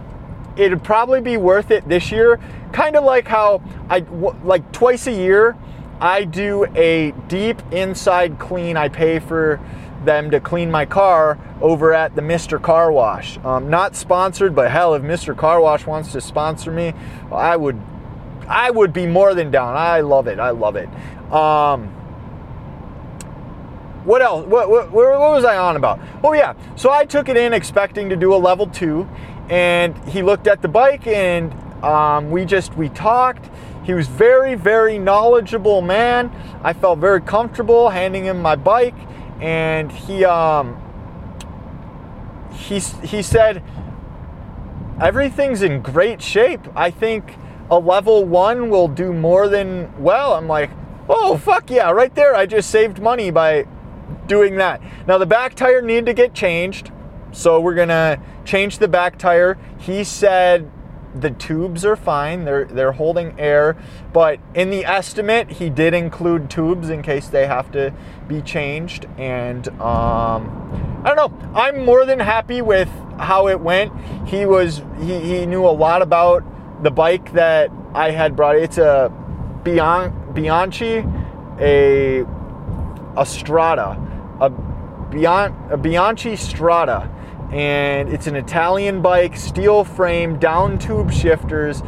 it'd 0.56 0.84
probably 0.84 1.22
be 1.22 1.38
worth 1.38 1.70
it 1.70 1.88
this 1.88 2.12
year. 2.12 2.38
Kind 2.72 2.96
of 2.96 3.04
like 3.04 3.26
how 3.26 3.62
I 3.88 4.00
like 4.44 4.70
twice 4.72 5.06
a 5.06 5.12
year 5.12 5.56
I 6.04 6.24
do 6.24 6.66
a 6.76 7.12
deep 7.28 7.62
inside 7.72 8.38
clean. 8.38 8.76
I 8.76 8.90
pay 8.90 9.20
for 9.20 9.58
them 10.04 10.30
to 10.32 10.38
clean 10.38 10.70
my 10.70 10.84
car 10.84 11.38
over 11.62 11.94
at 11.94 12.14
the 12.14 12.20
Mr. 12.20 12.60
Car 12.60 12.92
Wash. 12.92 13.38
Um, 13.38 13.70
not 13.70 13.96
sponsored, 13.96 14.54
but 14.54 14.70
hell, 14.70 14.92
if 14.92 15.02
Mr. 15.02 15.34
Car 15.34 15.62
Wash 15.62 15.86
wants 15.86 16.12
to 16.12 16.20
sponsor 16.20 16.70
me, 16.70 16.92
I 17.32 17.56
would, 17.56 17.80
I 18.46 18.70
would 18.70 18.92
be 18.92 19.06
more 19.06 19.32
than 19.32 19.50
down. 19.50 19.78
I 19.78 20.02
love 20.02 20.26
it. 20.26 20.38
I 20.38 20.50
love 20.50 20.76
it. 20.76 20.90
Um, 21.32 21.86
what 24.04 24.20
else? 24.20 24.44
What, 24.44 24.68
what, 24.68 24.92
what 24.92 25.18
was 25.18 25.46
I 25.46 25.56
on 25.56 25.76
about? 25.76 26.00
Oh 26.22 26.34
yeah. 26.34 26.52
So 26.76 26.90
I 26.90 27.06
took 27.06 27.30
it 27.30 27.38
in 27.38 27.54
expecting 27.54 28.10
to 28.10 28.16
do 28.16 28.34
a 28.34 28.36
level 28.36 28.66
two, 28.66 29.08
and 29.48 29.96
he 30.06 30.22
looked 30.22 30.48
at 30.48 30.60
the 30.60 30.68
bike 30.68 31.06
and 31.06 31.50
um, 31.82 32.30
we 32.30 32.44
just 32.44 32.74
we 32.74 32.90
talked 32.90 33.48
he 33.84 33.92
was 33.92 34.08
very, 34.08 34.54
very 34.54 34.98
knowledgeable 34.98 35.82
man. 35.82 36.32
I 36.62 36.72
felt 36.72 36.98
very 36.98 37.20
comfortable 37.20 37.90
handing 37.90 38.24
him 38.24 38.40
my 38.40 38.56
bike, 38.56 38.96
and 39.40 39.92
he 39.92 40.24
um, 40.24 40.80
he 42.50 42.78
he 42.78 43.22
said 43.22 43.62
everything's 45.00 45.62
in 45.62 45.82
great 45.82 46.22
shape. 46.22 46.60
I 46.74 46.90
think 46.90 47.36
a 47.70 47.78
level 47.78 48.24
one 48.24 48.70
will 48.70 48.88
do 48.88 49.12
more 49.12 49.48
than 49.48 49.92
well. 50.02 50.32
I'm 50.34 50.48
like, 50.48 50.70
oh 51.08 51.36
fuck 51.36 51.70
yeah, 51.70 51.90
right 51.90 52.14
there. 52.14 52.34
I 52.34 52.46
just 52.46 52.70
saved 52.70 53.02
money 53.02 53.30
by 53.30 53.66
doing 54.26 54.56
that. 54.56 54.80
Now 55.06 55.18
the 55.18 55.26
back 55.26 55.54
tire 55.54 55.82
needed 55.82 56.06
to 56.06 56.14
get 56.14 56.32
changed, 56.32 56.90
so 57.32 57.60
we're 57.60 57.74
gonna 57.74 58.18
change 58.46 58.78
the 58.78 58.88
back 58.88 59.18
tire. 59.18 59.58
He 59.78 60.04
said 60.04 60.70
the 61.14 61.30
tubes 61.30 61.84
are 61.84 61.96
fine. 61.96 62.44
They're 62.44 62.64
they're 62.64 62.92
holding 62.92 63.38
air, 63.38 63.76
but 64.12 64.40
in 64.54 64.70
the 64.70 64.84
estimate, 64.84 65.52
he 65.52 65.70
did 65.70 65.94
include 65.94 66.50
tubes 66.50 66.90
in 66.90 67.02
case 67.02 67.28
they 67.28 67.46
have 67.46 67.70
to 67.72 67.92
be 68.26 68.42
changed. 68.42 69.06
And 69.16 69.68
um, 69.80 71.02
I 71.04 71.14
don't 71.14 71.16
know. 71.16 71.52
I'm 71.54 71.84
more 71.84 72.04
than 72.04 72.18
happy 72.18 72.62
with 72.62 72.88
how 73.18 73.48
it 73.48 73.60
went. 73.60 73.92
He 74.26 74.44
was 74.44 74.82
he, 75.00 75.20
he 75.20 75.46
knew 75.46 75.64
a 75.66 75.70
lot 75.70 76.02
about 76.02 76.42
the 76.82 76.90
bike 76.90 77.32
that 77.32 77.70
I 77.94 78.10
had 78.10 78.34
brought. 78.34 78.56
It's 78.56 78.78
a 78.78 79.12
Bian, 79.62 80.34
Bianchi, 80.34 81.04
a 81.60 82.24
a 83.16 83.24
Strada, 83.24 83.96
a 84.40 84.50
Bian, 84.50 85.70
a 85.70 85.76
Bianchi 85.76 86.34
Strada 86.34 87.08
and 87.54 88.08
it's 88.12 88.26
an 88.26 88.34
Italian 88.34 89.00
bike, 89.00 89.36
steel 89.36 89.84
frame, 89.84 90.40
down 90.40 90.76
tube 90.76 91.12
shifters. 91.12 91.84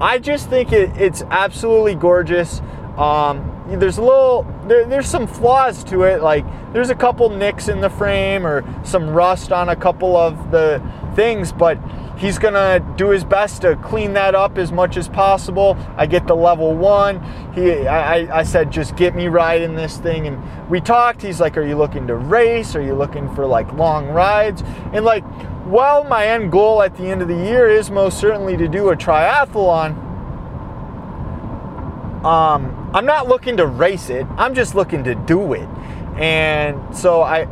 I 0.00 0.18
just 0.18 0.48
think 0.48 0.72
it, 0.72 0.96
it's 0.96 1.22
absolutely 1.30 1.94
gorgeous. 1.94 2.62
Um, 2.96 3.50
there's 3.68 3.98
a 3.98 4.02
little, 4.02 4.46
there, 4.66 4.86
there's 4.86 5.06
some 5.06 5.26
flaws 5.26 5.84
to 5.84 6.04
it. 6.04 6.22
Like 6.22 6.46
there's 6.72 6.88
a 6.88 6.94
couple 6.94 7.28
nicks 7.28 7.68
in 7.68 7.82
the 7.82 7.90
frame 7.90 8.46
or 8.46 8.64
some 8.82 9.10
rust 9.10 9.52
on 9.52 9.68
a 9.68 9.76
couple 9.76 10.16
of 10.16 10.50
the 10.50 10.82
things, 11.14 11.52
but 11.52 11.78
he's 12.16 12.38
gonna 12.38 12.80
do 12.96 13.10
his 13.10 13.24
best 13.24 13.62
to 13.62 13.76
clean 13.76 14.12
that 14.14 14.34
up 14.34 14.58
as 14.58 14.72
much 14.72 14.96
as 14.96 15.08
possible. 15.08 15.76
I 15.96 16.06
get 16.06 16.26
the 16.26 16.36
level 16.36 16.74
one. 16.74 17.22
He, 17.54 17.86
I, 17.86 18.40
I 18.40 18.42
said, 18.42 18.70
just 18.70 18.96
get 18.96 19.14
me 19.14 19.28
riding 19.28 19.74
this 19.74 19.98
thing, 19.98 20.26
and 20.26 20.70
we 20.70 20.80
talked. 20.80 21.22
He's 21.22 21.40
like, 21.40 21.56
are 21.56 21.66
you 21.66 21.76
looking 21.76 22.06
to 22.06 22.16
race? 22.16 22.74
Are 22.74 22.82
you 22.82 22.94
looking 22.94 23.32
for 23.34 23.46
like 23.46 23.72
long 23.72 24.08
rides? 24.08 24.62
And 24.92 25.04
like, 25.04 25.24
well, 25.66 26.04
my 26.04 26.26
end 26.26 26.52
goal 26.52 26.82
at 26.82 26.96
the 26.96 27.04
end 27.04 27.22
of 27.22 27.28
the 27.28 27.36
year 27.36 27.68
is 27.68 27.90
most 27.90 28.18
certainly 28.18 28.56
to 28.56 28.68
do 28.68 28.90
a 28.90 28.96
triathlon. 28.96 30.02
Um, 32.24 32.90
I'm 32.94 33.04
not 33.04 33.28
looking 33.28 33.56
to 33.58 33.66
race 33.66 34.08
it. 34.08 34.26
I'm 34.36 34.54
just 34.54 34.74
looking 34.74 35.04
to 35.04 35.14
do 35.14 35.52
it. 35.52 35.68
And 36.16 36.96
so 36.96 37.22
I, 37.22 37.46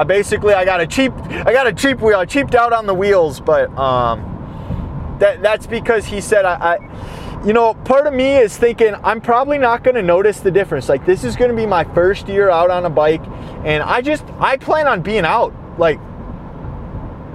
I 0.00 0.02
basically 0.02 0.54
I 0.54 0.64
got 0.64 0.80
a 0.80 0.86
cheap 0.86 1.12
I 1.30 1.52
got 1.52 1.66
a 1.66 1.74
cheap 1.74 2.00
wheel. 2.00 2.18
I 2.18 2.24
cheaped 2.24 2.54
out 2.54 2.72
on 2.72 2.86
the 2.86 2.94
wheels, 2.94 3.38
but 3.38 3.68
um, 3.76 5.16
that 5.20 5.42
that's 5.42 5.66
because 5.66 6.06
he 6.06 6.22
said 6.22 6.46
I, 6.46 6.54
I 6.54 7.44
you 7.44 7.52
know, 7.52 7.74
part 7.74 8.06
of 8.06 8.14
me 8.14 8.38
is 8.38 8.56
thinking 8.56 8.94
I'm 9.04 9.20
probably 9.20 9.58
not 9.58 9.84
going 9.84 9.96
to 9.96 10.02
notice 10.02 10.40
the 10.40 10.50
difference. 10.50 10.88
Like 10.88 11.04
this 11.04 11.22
is 11.22 11.36
going 11.36 11.50
to 11.50 11.56
be 11.56 11.66
my 11.66 11.84
first 11.84 12.28
year 12.28 12.48
out 12.48 12.70
on 12.70 12.86
a 12.86 12.90
bike, 12.90 13.20
and 13.62 13.82
I 13.82 14.00
just 14.00 14.24
I 14.38 14.56
plan 14.56 14.88
on 14.88 15.02
being 15.02 15.26
out 15.26 15.52
like 15.78 16.00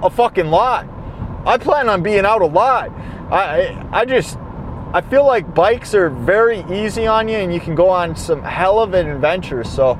a 0.02 0.10
fucking 0.10 0.48
lot. 0.48 0.88
I 1.46 1.58
plan 1.58 1.88
on 1.88 2.02
being 2.02 2.26
out 2.26 2.42
a 2.42 2.46
lot. 2.46 2.90
I 3.30 3.80
I 3.92 4.04
just 4.04 4.38
I 4.92 5.02
feel 5.02 5.24
like 5.24 5.54
bikes 5.54 5.94
are 5.94 6.10
very 6.10 6.64
easy 6.68 7.06
on 7.06 7.28
you, 7.28 7.36
and 7.36 7.54
you 7.54 7.60
can 7.60 7.76
go 7.76 7.88
on 7.88 8.16
some 8.16 8.42
hell 8.42 8.80
of 8.80 8.92
an 8.92 9.08
adventure. 9.08 9.62
So 9.62 9.96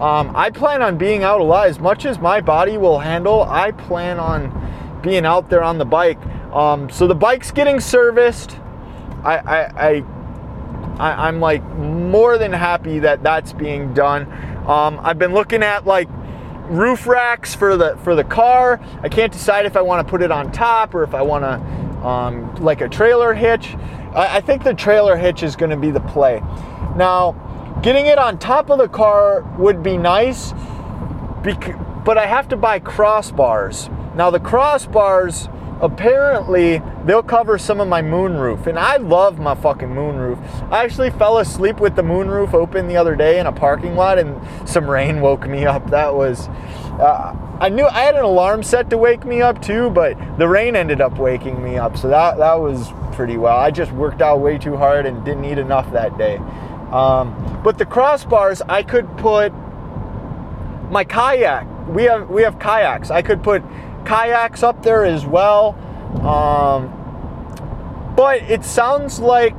um, 0.00 0.34
I 0.34 0.50
plan 0.50 0.82
on 0.82 0.96
being 0.96 1.24
out 1.24 1.40
a 1.40 1.44
lot 1.44 1.68
as 1.68 1.78
much 1.78 2.06
as 2.06 2.18
my 2.18 2.40
body 2.40 2.78
will 2.78 2.98
handle. 2.98 3.42
I 3.42 3.72
plan 3.72 4.18
on 4.18 5.00
being 5.02 5.26
out 5.26 5.50
there 5.50 5.62
on 5.62 5.78
the 5.78 5.84
bike. 5.84 6.18
Um, 6.52 6.90
so 6.90 7.06
the 7.06 7.14
bike's 7.14 7.50
getting 7.50 7.80
serviced. 7.80 8.58
I, 9.22 9.36
I, 9.36 9.88
I 9.88 10.04
I, 11.00 11.28
am 11.28 11.40
like 11.40 11.64
more 11.64 12.36
than 12.36 12.52
happy 12.52 12.98
that 12.98 13.22
that's 13.22 13.54
being 13.54 13.94
done. 13.94 14.30
Um, 14.66 15.00
I've 15.02 15.18
been 15.18 15.32
looking 15.32 15.62
at 15.62 15.86
like 15.86 16.08
roof 16.68 17.06
racks 17.06 17.54
for 17.54 17.76
the 17.76 17.96
for 18.04 18.14
the 18.14 18.24
car. 18.24 18.80
I 19.02 19.08
can't 19.08 19.32
decide 19.32 19.64
if 19.64 19.76
I 19.76 19.80
want 19.80 20.06
to 20.06 20.10
put 20.10 20.20
it 20.20 20.30
on 20.30 20.52
top 20.52 20.94
or 20.94 21.02
if 21.02 21.14
I 21.14 21.22
want 21.22 21.44
to 21.44 22.06
um, 22.06 22.54
like 22.56 22.82
a 22.82 22.88
trailer 22.88 23.32
hitch. 23.32 23.74
I, 24.14 24.36
I 24.36 24.40
think 24.42 24.62
the 24.62 24.74
trailer 24.74 25.16
hitch 25.16 25.42
is 25.42 25.56
going 25.56 25.70
to 25.70 25.76
be 25.76 25.90
the 25.90 26.00
play. 26.00 26.40
Now, 26.96 27.49
getting 27.82 28.06
it 28.06 28.18
on 28.18 28.38
top 28.38 28.70
of 28.70 28.78
the 28.78 28.88
car 28.88 29.42
would 29.58 29.82
be 29.82 29.96
nice, 29.96 30.52
but 32.04 32.18
I 32.18 32.26
have 32.26 32.48
to 32.48 32.56
buy 32.56 32.80
crossbars. 32.80 33.88
Now 34.14 34.30
the 34.30 34.40
crossbars 34.40 35.48
apparently 35.80 36.82
they'll 37.06 37.22
cover 37.22 37.56
some 37.56 37.80
of 37.80 37.88
my 37.88 38.02
moonroof 38.02 38.66
and 38.66 38.78
i 38.78 38.98
love 38.98 39.38
my 39.38 39.54
fucking 39.54 39.88
moonroof. 39.88 40.38
I 40.70 40.84
actually 40.84 41.10
fell 41.10 41.38
asleep 41.38 41.80
with 41.80 41.96
the 41.96 42.02
moonroof 42.02 42.52
open 42.52 42.86
the 42.86 42.98
other 42.98 43.16
day 43.16 43.40
in 43.40 43.46
a 43.46 43.52
parking 43.52 43.96
lot 43.96 44.18
and 44.18 44.38
some 44.68 44.88
rain 44.90 45.22
woke 45.22 45.48
me 45.48 45.64
up. 45.64 45.88
That 45.88 46.14
was 46.14 46.48
uh, 47.00 47.34
i 47.60 47.70
knew 47.70 47.86
i 47.86 48.00
had 48.00 48.14
an 48.14 48.24
alarm 48.24 48.62
set 48.62 48.90
to 48.90 48.98
wake 48.98 49.24
me 49.24 49.40
up 49.40 49.62
too 49.62 49.88
but 49.90 50.18
the 50.38 50.46
rain 50.46 50.76
ended 50.76 51.00
up 51.00 51.16
waking 51.18 51.62
me 51.62 51.78
up 51.78 51.96
so 51.96 52.08
that, 52.08 52.36
that 52.36 52.54
was 52.54 52.92
pretty 53.12 53.38
well. 53.38 53.56
I 53.56 53.70
just 53.70 53.92
worked 53.92 54.20
out 54.20 54.40
way 54.40 54.58
too 54.58 54.76
hard 54.76 55.06
and 55.06 55.24
didn't 55.24 55.46
eat 55.46 55.58
enough 55.58 55.90
that 55.92 56.18
day 56.18 56.38
um, 56.92 57.60
but 57.64 57.78
the 57.78 57.86
crossbars 57.86 58.62
i 58.68 58.82
could 58.82 59.06
put 59.16 59.52
my 60.90 61.04
kayak 61.04 61.66
we 61.88 62.04
have 62.04 62.28
we 62.28 62.42
have 62.42 62.58
kayaks 62.58 63.10
i 63.10 63.22
could 63.22 63.42
put 63.42 63.62
kayaks 64.04 64.62
up 64.62 64.82
there 64.82 65.04
as 65.04 65.26
well. 65.26 65.76
Um, 66.26 66.96
but 68.16 68.42
it 68.42 68.64
sounds 68.64 69.20
like 69.20 69.58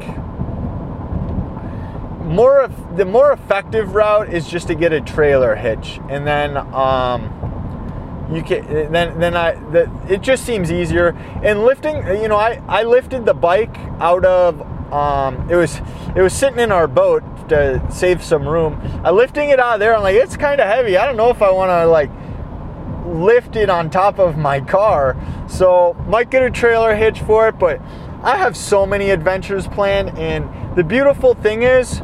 more 2.25 2.61
of 2.61 2.97
the 2.97 3.05
more 3.05 3.31
effective 3.31 3.95
route 3.95 4.33
is 4.33 4.47
just 4.47 4.67
to 4.67 4.75
get 4.75 4.93
a 4.93 5.01
trailer 5.01 5.55
hitch, 5.55 5.99
and 6.09 6.25
then 6.27 6.57
um, 6.57 7.23
you 8.31 8.43
can 8.43 8.91
then 8.91 9.19
then 9.19 9.35
I 9.35 9.55
the, 9.71 9.89
it 10.07 10.21
just 10.21 10.45
seems 10.45 10.71
easier. 10.71 11.09
And 11.43 11.63
lifting, 11.63 12.05
you 12.21 12.27
know, 12.27 12.37
I 12.37 12.61
I 12.67 12.83
lifted 12.83 13.25
the 13.25 13.33
bike 13.33 13.75
out 13.99 14.25
of 14.25 14.59
um, 14.91 15.49
it 15.49 15.55
was 15.55 15.79
it 16.15 16.21
was 16.21 16.33
sitting 16.33 16.59
in 16.59 16.71
our 16.71 16.87
boat 16.87 17.23
to 17.49 17.85
save 17.91 18.23
some 18.23 18.47
room. 18.47 18.79
I 19.03 19.11
lifting 19.11 19.49
it 19.49 19.59
out 19.59 19.75
of 19.75 19.79
there. 19.79 19.95
I'm 19.95 20.01
like, 20.01 20.15
it's 20.15 20.37
kind 20.37 20.59
of 20.59 20.67
heavy. 20.67 20.97
I 20.97 21.05
don't 21.05 21.17
know 21.17 21.29
if 21.29 21.41
I 21.41 21.51
want 21.51 21.69
to 21.69 21.85
like 21.87 22.09
lift 23.05 23.55
it 23.55 23.69
on 23.69 23.89
top 23.89 24.19
of 24.19 24.37
my 24.37 24.59
car. 24.61 25.15
So 25.47 25.95
might 26.07 26.29
get 26.29 26.43
a 26.43 26.51
trailer 26.51 26.95
hitch 26.95 27.19
for 27.21 27.47
it, 27.47 27.59
but 27.59 27.81
I 28.23 28.37
have 28.37 28.55
so 28.55 28.85
many 28.85 29.09
adventures 29.09 29.67
planned. 29.67 30.17
And 30.17 30.75
the 30.75 30.83
beautiful 30.83 31.33
thing 31.33 31.63
is, 31.63 32.01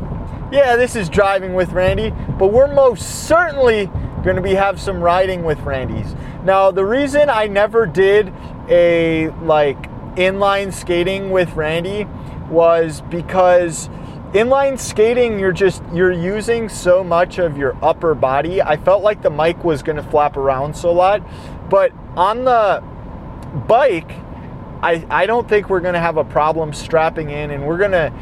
yeah, 0.52 0.76
this 0.76 0.96
is 0.96 1.10
driving 1.10 1.54
with 1.54 1.72
Randy, 1.72 2.12
but 2.38 2.48
we're 2.48 2.74
most 2.74 3.28
certainly 3.28 3.88
going 4.24 4.36
to 4.36 4.42
be 4.42 4.56
have 4.56 4.80
some 4.80 5.02
riding 5.02 5.44
with 5.44 5.60
Randy's. 5.62 6.16
Now, 6.44 6.72
the 6.72 6.86
reason 6.86 7.30
I 7.30 7.48
never 7.48 7.86
did 7.86 8.34
a 8.70 9.30
like 9.42 9.90
inline 10.16 10.74
skating 10.74 11.30
with 11.30 11.54
Randy 11.54 12.08
was 12.50 13.02
because 13.10 13.90
inline 14.34 14.78
skating 14.78 15.40
you're 15.40 15.54
just 15.54 15.82
you're 15.94 16.12
using 16.12 16.68
so 16.68 17.04
much 17.04 17.38
of 17.40 17.58
your 17.58 17.78
upper 17.82 18.14
body. 18.14 18.62
I 18.62 18.78
felt 18.78 19.04
like 19.04 19.22
the 19.22 19.30
mic 19.30 19.64
was 19.64 19.82
going 19.82 19.96
to 19.96 20.04
flap 20.04 20.36
around 20.38 20.76
so 20.76 20.90
a 20.90 20.92
lot 20.92 21.22
but 21.70 21.92
on 22.16 22.44
the 22.46 22.84
bike 23.68 24.12
i 24.82 25.06
i 25.10 25.26
don't 25.26 25.48
think 25.48 25.70
we're 25.70 25.80
going 25.80 25.94
to 25.94 26.00
have 26.00 26.18
a 26.18 26.24
problem 26.24 26.74
strapping 26.74 27.30
in 27.30 27.52
and 27.52 27.66
we're 27.66 27.78
going 27.78 27.92
to 27.92 28.14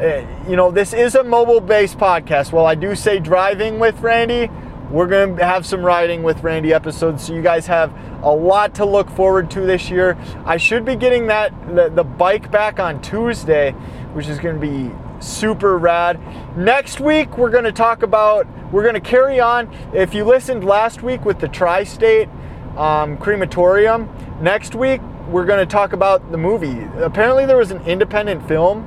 uh, 0.00 0.48
you 0.48 0.56
know 0.56 0.70
this 0.70 0.92
is 0.92 1.14
a 1.14 1.24
mobile 1.24 1.60
based 1.60 1.96
podcast. 1.96 2.52
Well 2.52 2.66
i 2.66 2.74
do 2.74 2.94
say 2.94 3.18
driving 3.18 3.78
with 3.78 4.00
randy 4.00 4.50
we're 4.90 5.06
going 5.06 5.36
to 5.36 5.44
have 5.44 5.66
some 5.66 5.82
riding 5.82 6.22
with 6.22 6.42
randy 6.42 6.72
episodes 6.72 7.26
so 7.26 7.34
you 7.34 7.42
guys 7.42 7.66
have 7.66 7.92
a 8.22 8.32
lot 8.32 8.74
to 8.74 8.84
look 8.84 9.10
forward 9.10 9.50
to 9.50 9.60
this 9.60 9.90
year 9.90 10.16
i 10.44 10.56
should 10.56 10.84
be 10.84 10.96
getting 10.96 11.26
that 11.26 11.52
the, 11.74 11.88
the 11.88 12.04
bike 12.04 12.50
back 12.50 12.78
on 12.78 13.00
tuesday 13.02 13.72
which 14.12 14.28
is 14.28 14.38
going 14.38 14.58
to 14.58 14.60
be 14.60 14.90
super 15.20 15.78
rad. 15.78 16.20
Next 16.56 17.00
week, 17.00 17.36
we're 17.38 17.50
going 17.50 17.64
to 17.64 17.72
talk 17.72 18.02
about, 18.02 18.46
we're 18.72 18.82
going 18.82 18.94
to 18.94 19.00
carry 19.00 19.40
on. 19.40 19.72
If 19.92 20.14
you 20.14 20.24
listened 20.24 20.64
last 20.64 21.02
week 21.02 21.24
with 21.24 21.40
the 21.40 21.48
Tri 21.48 21.84
State 21.84 22.28
um, 22.76 23.16
crematorium, 23.18 24.08
next 24.40 24.74
week, 24.74 25.00
we're 25.28 25.46
going 25.46 25.58
to 25.58 25.70
talk 25.70 25.92
about 25.92 26.30
the 26.30 26.38
movie. 26.38 26.86
Apparently, 26.98 27.46
there 27.46 27.56
was 27.56 27.70
an 27.70 27.82
independent 27.86 28.46
film 28.46 28.86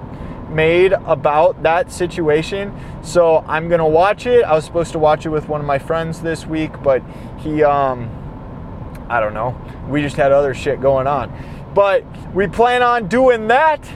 made 0.49 0.93
about 0.93 1.63
that 1.63 1.91
situation. 1.91 2.77
So 3.03 3.43
I'm 3.47 3.67
going 3.67 3.79
to 3.79 3.85
watch 3.85 4.25
it. 4.25 4.43
I 4.43 4.53
was 4.53 4.65
supposed 4.65 4.91
to 4.93 4.99
watch 4.99 5.25
it 5.25 5.29
with 5.29 5.47
one 5.47 5.61
of 5.61 5.67
my 5.67 5.79
friends 5.79 6.21
this 6.21 6.45
week, 6.45 6.71
but 6.83 7.01
he, 7.37 7.63
um, 7.63 8.09
I 9.09 9.19
don't 9.19 9.33
know. 9.33 9.59
We 9.89 10.01
just 10.01 10.15
had 10.15 10.31
other 10.31 10.53
shit 10.53 10.81
going 10.81 11.07
on. 11.07 11.31
But 11.73 12.03
we 12.33 12.47
plan 12.47 12.83
on 12.83 13.07
doing 13.07 13.47
that. 13.47 13.87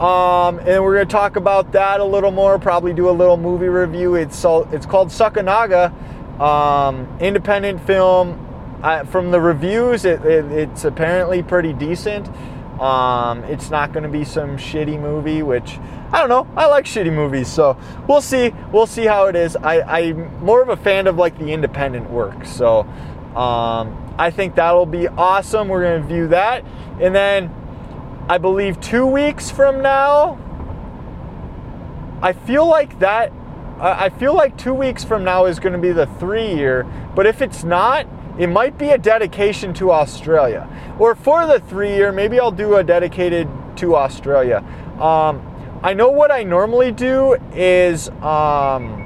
Um, 0.00 0.60
and 0.60 0.82
we're 0.84 0.94
going 0.94 1.08
to 1.08 1.12
talk 1.12 1.36
about 1.36 1.72
that 1.72 1.98
a 2.00 2.04
little 2.04 2.30
more. 2.30 2.58
Probably 2.58 2.92
do 2.92 3.08
a 3.08 3.12
little 3.12 3.36
movie 3.36 3.68
review. 3.68 4.14
It's 4.14 4.44
it's 4.44 4.86
called 4.86 5.08
Sakanaga, 5.08 5.92
um, 6.40 7.18
independent 7.20 7.84
film. 7.84 8.44
I, 8.80 9.02
from 9.02 9.32
the 9.32 9.40
reviews, 9.40 10.04
it, 10.04 10.24
it, 10.24 10.44
it's 10.52 10.84
apparently 10.84 11.42
pretty 11.42 11.72
decent. 11.72 12.28
Um, 12.80 13.42
it's 13.44 13.70
not 13.70 13.92
going 13.92 14.04
to 14.04 14.08
be 14.08 14.24
some 14.24 14.56
shitty 14.56 15.00
movie, 15.00 15.42
which 15.42 15.80
I 16.10 16.20
don't 16.20 16.28
know. 16.28 16.48
I 16.56 16.66
like 16.66 16.86
shitty 16.86 17.12
movies, 17.12 17.48
so 17.48 17.76
we'll 18.08 18.22
see. 18.22 18.54
We'll 18.72 18.86
see 18.86 19.04
how 19.04 19.26
it 19.26 19.36
is. 19.36 19.56
I, 19.56 19.82
I'm 19.82 20.42
more 20.42 20.62
of 20.62 20.70
a 20.70 20.76
fan 20.76 21.06
of 21.06 21.16
like 21.16 21.38
the 21.38 21.52
independent 21.52 22.10
work, 22.10 22.46
so 22.46 22.80
um, 23.36 24.14
I 24.18 24.30
think 24.30 24.54
that'll 24.54 24.86
be 24.86 25.06
awesome. 25.06 25.68
We're 25.68 26.00
to 26.00 26.06
view 26.06 26.28
that, 26.28 26.64
and 27.00 27.14
then 27.14 27.52
I 28.28 28.38
believe 28.38 28.80
two 28.80 29.06
weeks 29.06 29.50
from 29.50 29.82
now. 29.82 30.38
I 32.22 32.32
feel 32.32 32.66
like 32.66 32.98
that. 33.00 33.32
I 33.80 34.08
feel 34.08 34.34
like 34.34 34.56
two 34.58 34.74
weeks 34.74 35.04
from 35.04 35.22
now 35.22 35.44
is 35.44 35.60
going 35.60 35.72
to 35.72 35.78
be 35.78 35.92
the 35.92 36.06
three 36.06 36.52
year, 36.52 36.84
but 37.14 37.26
if 37.26 37.40
it's 37.40 37.62
not, 37.62 38.08
it 38.36 38.48
might 38.48 38.76
be 38.76 38.90
a 38.90 38.98
dedication 38.98 39.72
to 39.74 39.92
Australia. 39.92 40.68
Or 40.98 41.14
for 41.14 41.46
the 41.46 41.60
three 41.60 41.94
year, 41.94 42.10
maybe 42.10 42.40
I'll 42.40 42.50
do 42.50 42.76
a 42.76 42.82
dedicated 42.82 43.48
to 43.76 43.94
Australia. 43.94 44.64
Um, 45.00 45.42
I 45.82 45.94
know 45.94 46.10
what 46.10 46.30
I 46.30 46.42
normally 46.42 46.92
do 46.92 47.36
is. 47.54 48.08
Um, 48.08 49.04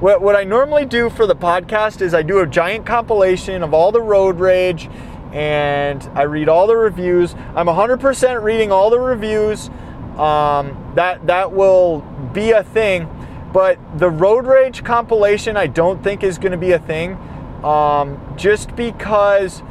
what, 0.00 0.22
what 0.22 0.34
I 0.34 0.44
normally 0.44 0.86
do 0.86 1.10
for 1.10 1.26
the 1.26 1.36
podcast 1.36 2.00
is 2.00 2.14
I 2.14 2.22
do 2.22 2.38
a 2.38 2.46
giant 2.46 2.86
compilation 2.86 3.62
of 3.62 3.74
all 3.74 3.92
the 3.92 4.00
road 4.00 4.40
rage 4.40 4.88
and 5.30 6.02
I 6.14 6.22
read 6.22 6.48
all 6.48 6.66
the 6.66 6.74
reviews. 6.74 7.34
I'm 7.54 7.66
100% 7.66 8.42
reading 8.42 8.72
all 8.72 8.88
the 8.88 8.98
reviews. 8.98 9.68
Um, 10.16 10.92
that 10.96 11.26
that 11.26 11.52
will 11.52 12.00
be 12.32 12.50
a 12.50 12.64
thing, 12.64 13.08
but 13.52 13.78
the 13.98 14.10
road 14.10 14.46
rage 14.46 14.84
compilation 14.84 15.56
I 15.56 15.66
don't 15.66 16.02
think 16.02 16.24
is 16.24 16.38
going 16.38 16.52
to 16.52 16.58
be 16.58 16.72
a 16.72 16.78
thing, 16.78 17.14
um, 17.62 18.34
just 18.36 18.74
because 18.76 19.62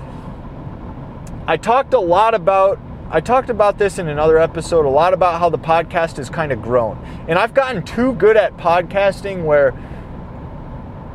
I 1.45 1.57
talked 1.57 1.93
a 1.93 1.99
lot 1.99 2.35
about. 2.35 2.79
I 3.11 3.21
talked 3.21 3.49
about 3.49 3.79
this 3.79 3.97
in 3.97 4.07
another 4.07 4.37
episode 4.37 4.85
a 4.85 4.89
lot 4.89 5.15
about 5.15 5.39
how 5.39 5.49
the 5.49 5.57
podcast 5.57 6.17
has 6.17 6.29
kind 6.29 6.51
of 6.51 6.61
grown. 6.61 6.95
And 7.27 7.39
I've 7.39 7.55
gotten 7.55 7.81
too 7.81 8.13
good 8.13 8.37
at 8.37 8.55
podcasting 8.57 9.45
where 9.45 9.73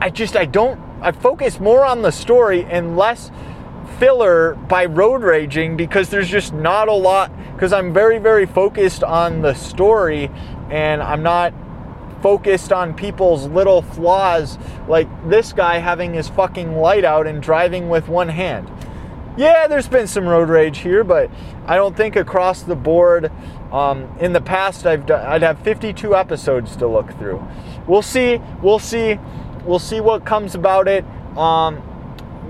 I 0.01 0.11
just 0.11 0.35
I 0.35 0.45
don't 0.45 0.81
I 1.01 1.13
focus 1.13 1.61
more 1.61 1.85
on 1.85 2.03
the 2.03 2.11
story 2.11 2.65
and 2.65 2.97
less 2.97 3.31
filler 4.01 4.55
by 4.55 4.87
road 4.87 5.23
raging 5.23 5.77
because 5.77 6.09
there's 6.09 6.29
just 6.29 6.53
not 6.53 6.89
a 6.89 6.93
lot 6.93 7.31
because 7.53 7.73
I'm 7.73 7.95
very 7.95 8.19
very 8.19 8.47
focused 8.47 9.05
on 9.05 9.43
the 9.43 9.55
story 9.55 10.33
and 10.71 11.01
I'm 11.01 11.23
not 11.23 11.55
focused 12.23 12.73
on 12.73 12.95
people's 12.95 13.47
little 13.47 13.83
flaws 13.83 14.59
like 14.89 15.07
this 15.29 15.53
guy 15.53 15.79
having 15.79 16.15
his 16.15 16.29
fucking 16.29 16.75
light 16.75 17.05
out 17.05 17.29
and 17.29 17.41
driving 17.41 17.89
with 17.89 18.09
one 18.09 18.31
hand. 18.31 18.69
Yeah, 19.37 19.66
there's 19.66 19.88
been 19.88 20.07
some 20.07 20.27
road 20.27 20.49
rage 20.49 20.79
here, 20.79 21.03
but 21.03 21.31
I 21.66 21.77
don't 21.77 21.97
think 21.97 22.14
across 22.14 22.62
the 22.62 22.77
board. 22.77 23.33
Um, 23.73 24.09
in 24.20 24.33
the 24.33 24.40
past, 24.40 24.87
I've 24.87 25.07
done, 25.07 25.27
I'd 25.27 25.42
have 25.42 25.59
52 25.61 26.14
episodes 26.14 26.77
to 26.77 26.87
look 26.87 27.11
through. 27.18 27.44
We'll 27.88 28.03
see. 28.03 28.40
We'll 28.62 28.79
see. 28.79 29.18
We'll 29.64 29.81
see 29.81 30.01
what 30.01 30.25
comes 30.25 30.55
about 30.55 30.87
it. 30.87 31.05
Um, 31.37 31.79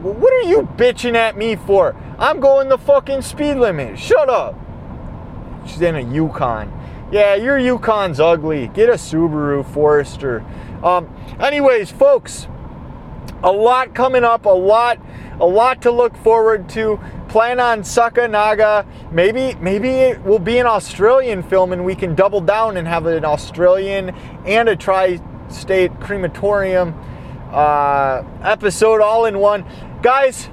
what 0.03 0.33
are 0.35 0.43
you 0.43 0.69
bitching 0.77 1.15
at 1.15 1.37
me 1.39 1.57
for? 1.57 1.97
I'm 2.19 2.41
going 2.41 2.69
the 2.69 2.77
fucking 2.77 3.23
speed 3.23 3.55
limit. 3.55 3.99
Shut 3.99 4.29
up. 4.29 4.55
She's 5.67 5.81
in 5.81 5.97
a 5.97 6.01
Yukon. 6.01 6.71
Yeah, 7.11 7.35
your 7.35 7.59
Yukon's 7.59 8.21
ugly. 8.21 8.69
Get 8.69 8.91
a 8.91 8.95
Subaru 8.95 9.65
Forester. 9.65 10.45
Um, 10.83 11.09
anyways, 11.41 11.91
folks, 11.91 12.49
a 13.43 13.53
lot 13.53 13.95
coming 13.95 14.25
up. 14.25 14.47
A 14.47 14.49
lot, 14.49 14.99
a 15.41 15.47
lot 15.47 15.83
to 15.83 15.91
look 15.91 16.17
forward 16.19 16.69
to. 16.71 16.99
Plan 17.29 17.59
on 17.59 17.81
Sakanaga. 17.81 18.87
Maybe, 19.11 19.55
maybe 19.61 19.89
it 19.89 20.23
will 20.23 20.39
be 20.39 20.59
an 20.59 20.67
Australian 20.67 21.43
film, 21.43 21.73
and 21.73 21.85
we 21.85 21.95
can 21.95 22.15
double 22.15 22.41
down 22.41 22.77
and 22.77 22.87
have 22.87 23.07
an 23.07 23.25
Australian 23.25 24.11
and 24.47 24.69
a 24.69 24.77
tri-state 24.77 26.01
crematorium 26.01 26.95
uh, 27.51 28.23
episode 28.43 29.01
all 29.01 29.27
in 29.27 29.39
one. 29.39 29.65
Guys, 30.03 30.49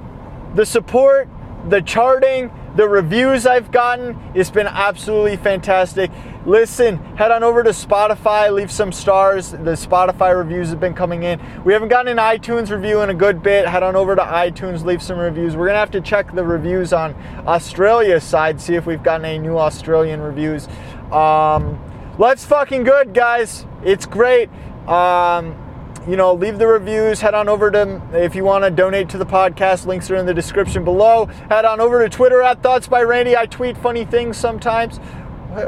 the 0.54 0.66
support, 0.66 1.28
the 1.68 1.80
charting, 1.80 2.50
the 2.74 2.88
reviews 2.88 3.46
I've 3.46 3.70
gotten, 3.70 4.18
it's 4.34 4.50
been 4.50 4.66
absolutely 4.66 5.36
fantastic. 5.36 6.10
Listen, 6.46 6.96
head 7.16 7.30
on 7.30 7.42
over 7.42 7.62
to 7.62 7.70
Spotify, 7.70 8.52
leave 8.52 8.72
some 8.72 8.92
stars. 8.92 9.50
The 9.50 9.76
Spotify 9.76 10.36
reviews 10.36 10.70
have 10.70 10.80
been 10.80 10.94
coming 10.94 11.22
in. 11.22 11.40
We 11.64 11.72
haven't 11.72 11.88
gotten 11.88 12.18
an 12.18 12.18
iTunes 12.18 12.70
review 12.70 13.02
in 13.02 13.10
a 13.10 13.14
good 13.14 13.42
bit. 13.42 13.68
Head 13.68 13.82
on 13.82 13.94
over 13.94 14.16
to 14.16 14.22
iTunes, 14.22 14.84
leave 14.84 15.02
some 15.02 15.18
reviews. 15.18 15.54
We're 15.54 15.66
gonna 15.66 15.78
have 15.78 15.90
to 15.92 16.00
check 16.00 16.34
the 16.34 16.44
reviews 16.44 16.92
on 16.92 17.14
Australia's 17.46 18.24
side, 18.24 18.60
see 18.60 18.74
if 18.74 18.86
we've 18.86 19.02
gotten 19.02 19.26
any 19.26 19.38
new 19.38 19.58
Australian 19.58 20.20
reviews. 20.20 20.66
Um, 21.12 21.78
let's 22.18 22.44
fucking 22.44 22.84
good, 22.84 23.12
guys. 23.12 23.66
It's 23.84 24.06
great. 24.06 24.48
Um, 24.88 25.61
you 26.08 26.16
know, 26.16 26.34
leave 26.34 26.58
the 26.58 26.66
reviews. 26.66 27.20
Head 27.20 27.34
on 27.34 27.48
over 27.48 27.70
to, 27.70 28.02
if 28.12 28.34
you 28.34 28.44
want 28.44 28.64
to 28.64 28.70
donate 28.70 29.08
to 29.10 29.18
the 29.18 29.26
podcast, 29.26 29.86
links 29.86 30.10
are 30.10 30.16
in 30.16 30.26
the 30.26 30.34
description 30.34 30.84
below. 30.84 31.26
Head 31.48 31.64
on 31.64 31.80
over 31.80 32.02
to 32.02 32.08
Twitter 32.08 32.42
at 32.42 32.62
Thoughts 32.62 32.88
by 32.88 33.02
Randy. 33.02 33.36
I 33.36 33.46
tweet 33.46 33.76
funny 33.76 34.04
things 34.04 34.36
sometimes. 34.36 34.98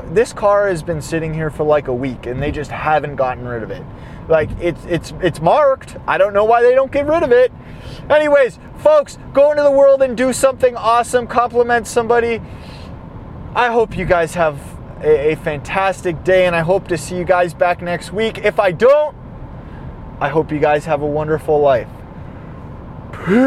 This 0.06 0.32
car 0.32 0.68
has 0.68 0.82
been 0.82 1.02
sitting 1.02 1.34
here 1.34 1.50
for 1.50 1.62
like 1.62 1.88
a 1.88 1.94
week 1.94 2.26
and 2.26 2.42
they 2.42 2.50
just 2.50 2.70
haven't 2.70 3.16
gotten 3.16 3.46
rid 3.46 3.62
of 3.62 3.70
it. 3.70 3.84
Like 4.28 4.50
it's 4.58 4.82
it's 4.86 5.12
it's 5.20 5.40
marked. 5.40 5.96
I 6.06 6.16
don't 6.16 6.32
know 6.32 6.44
why 6.44 6.62
they 6.62 6.74
don't 6.74 6.90
get 6.90 7.06
rid 7.06 7.22
of 7.22 7.30
it. 7.30 7.52
Anyways, 8.08 8.58
folks, 8.78 9.18
go 9.34 9.50
into 9.50 9.62
the 9.62 9.70
world 9.70 10.00
and 10.00 10.16
do 10.16 10.32
something 10.32 10.74
awesome. 10.74 11.26
Compliment 11.26 11.86
somebody. 11.86 12.40
I 13.54 13.70
hope 13.70 13.96
you 13.96 14.06
guys 14.06 14.34
have 14.34 14.58
a, 15.02 15.32
a 15.32 15.36
fantastic 15.36 16.24
day 16.24 16.46
and 16.46 16.56
I 16.56 16.60
hope 16.60 16.88
to 16.88 16.96
see 16.96 17.18
you 17.18 17.24
guys 17.24 17.52
back 17.52 17.82
next 17.82 18.10
week. 18.10 18.38
If 18.38 18.58
I 18.58 18.72
don't, 18.72 19.14
I 20.20 20.28
hope 20.28 20.52
you 20.52 20.58
guys 20.58 20.84
have 20.86 21.02
a 21.02 21.06
wonderful 21.06 21.60
life. 21.60 21.88
Peace. 23.26 23.44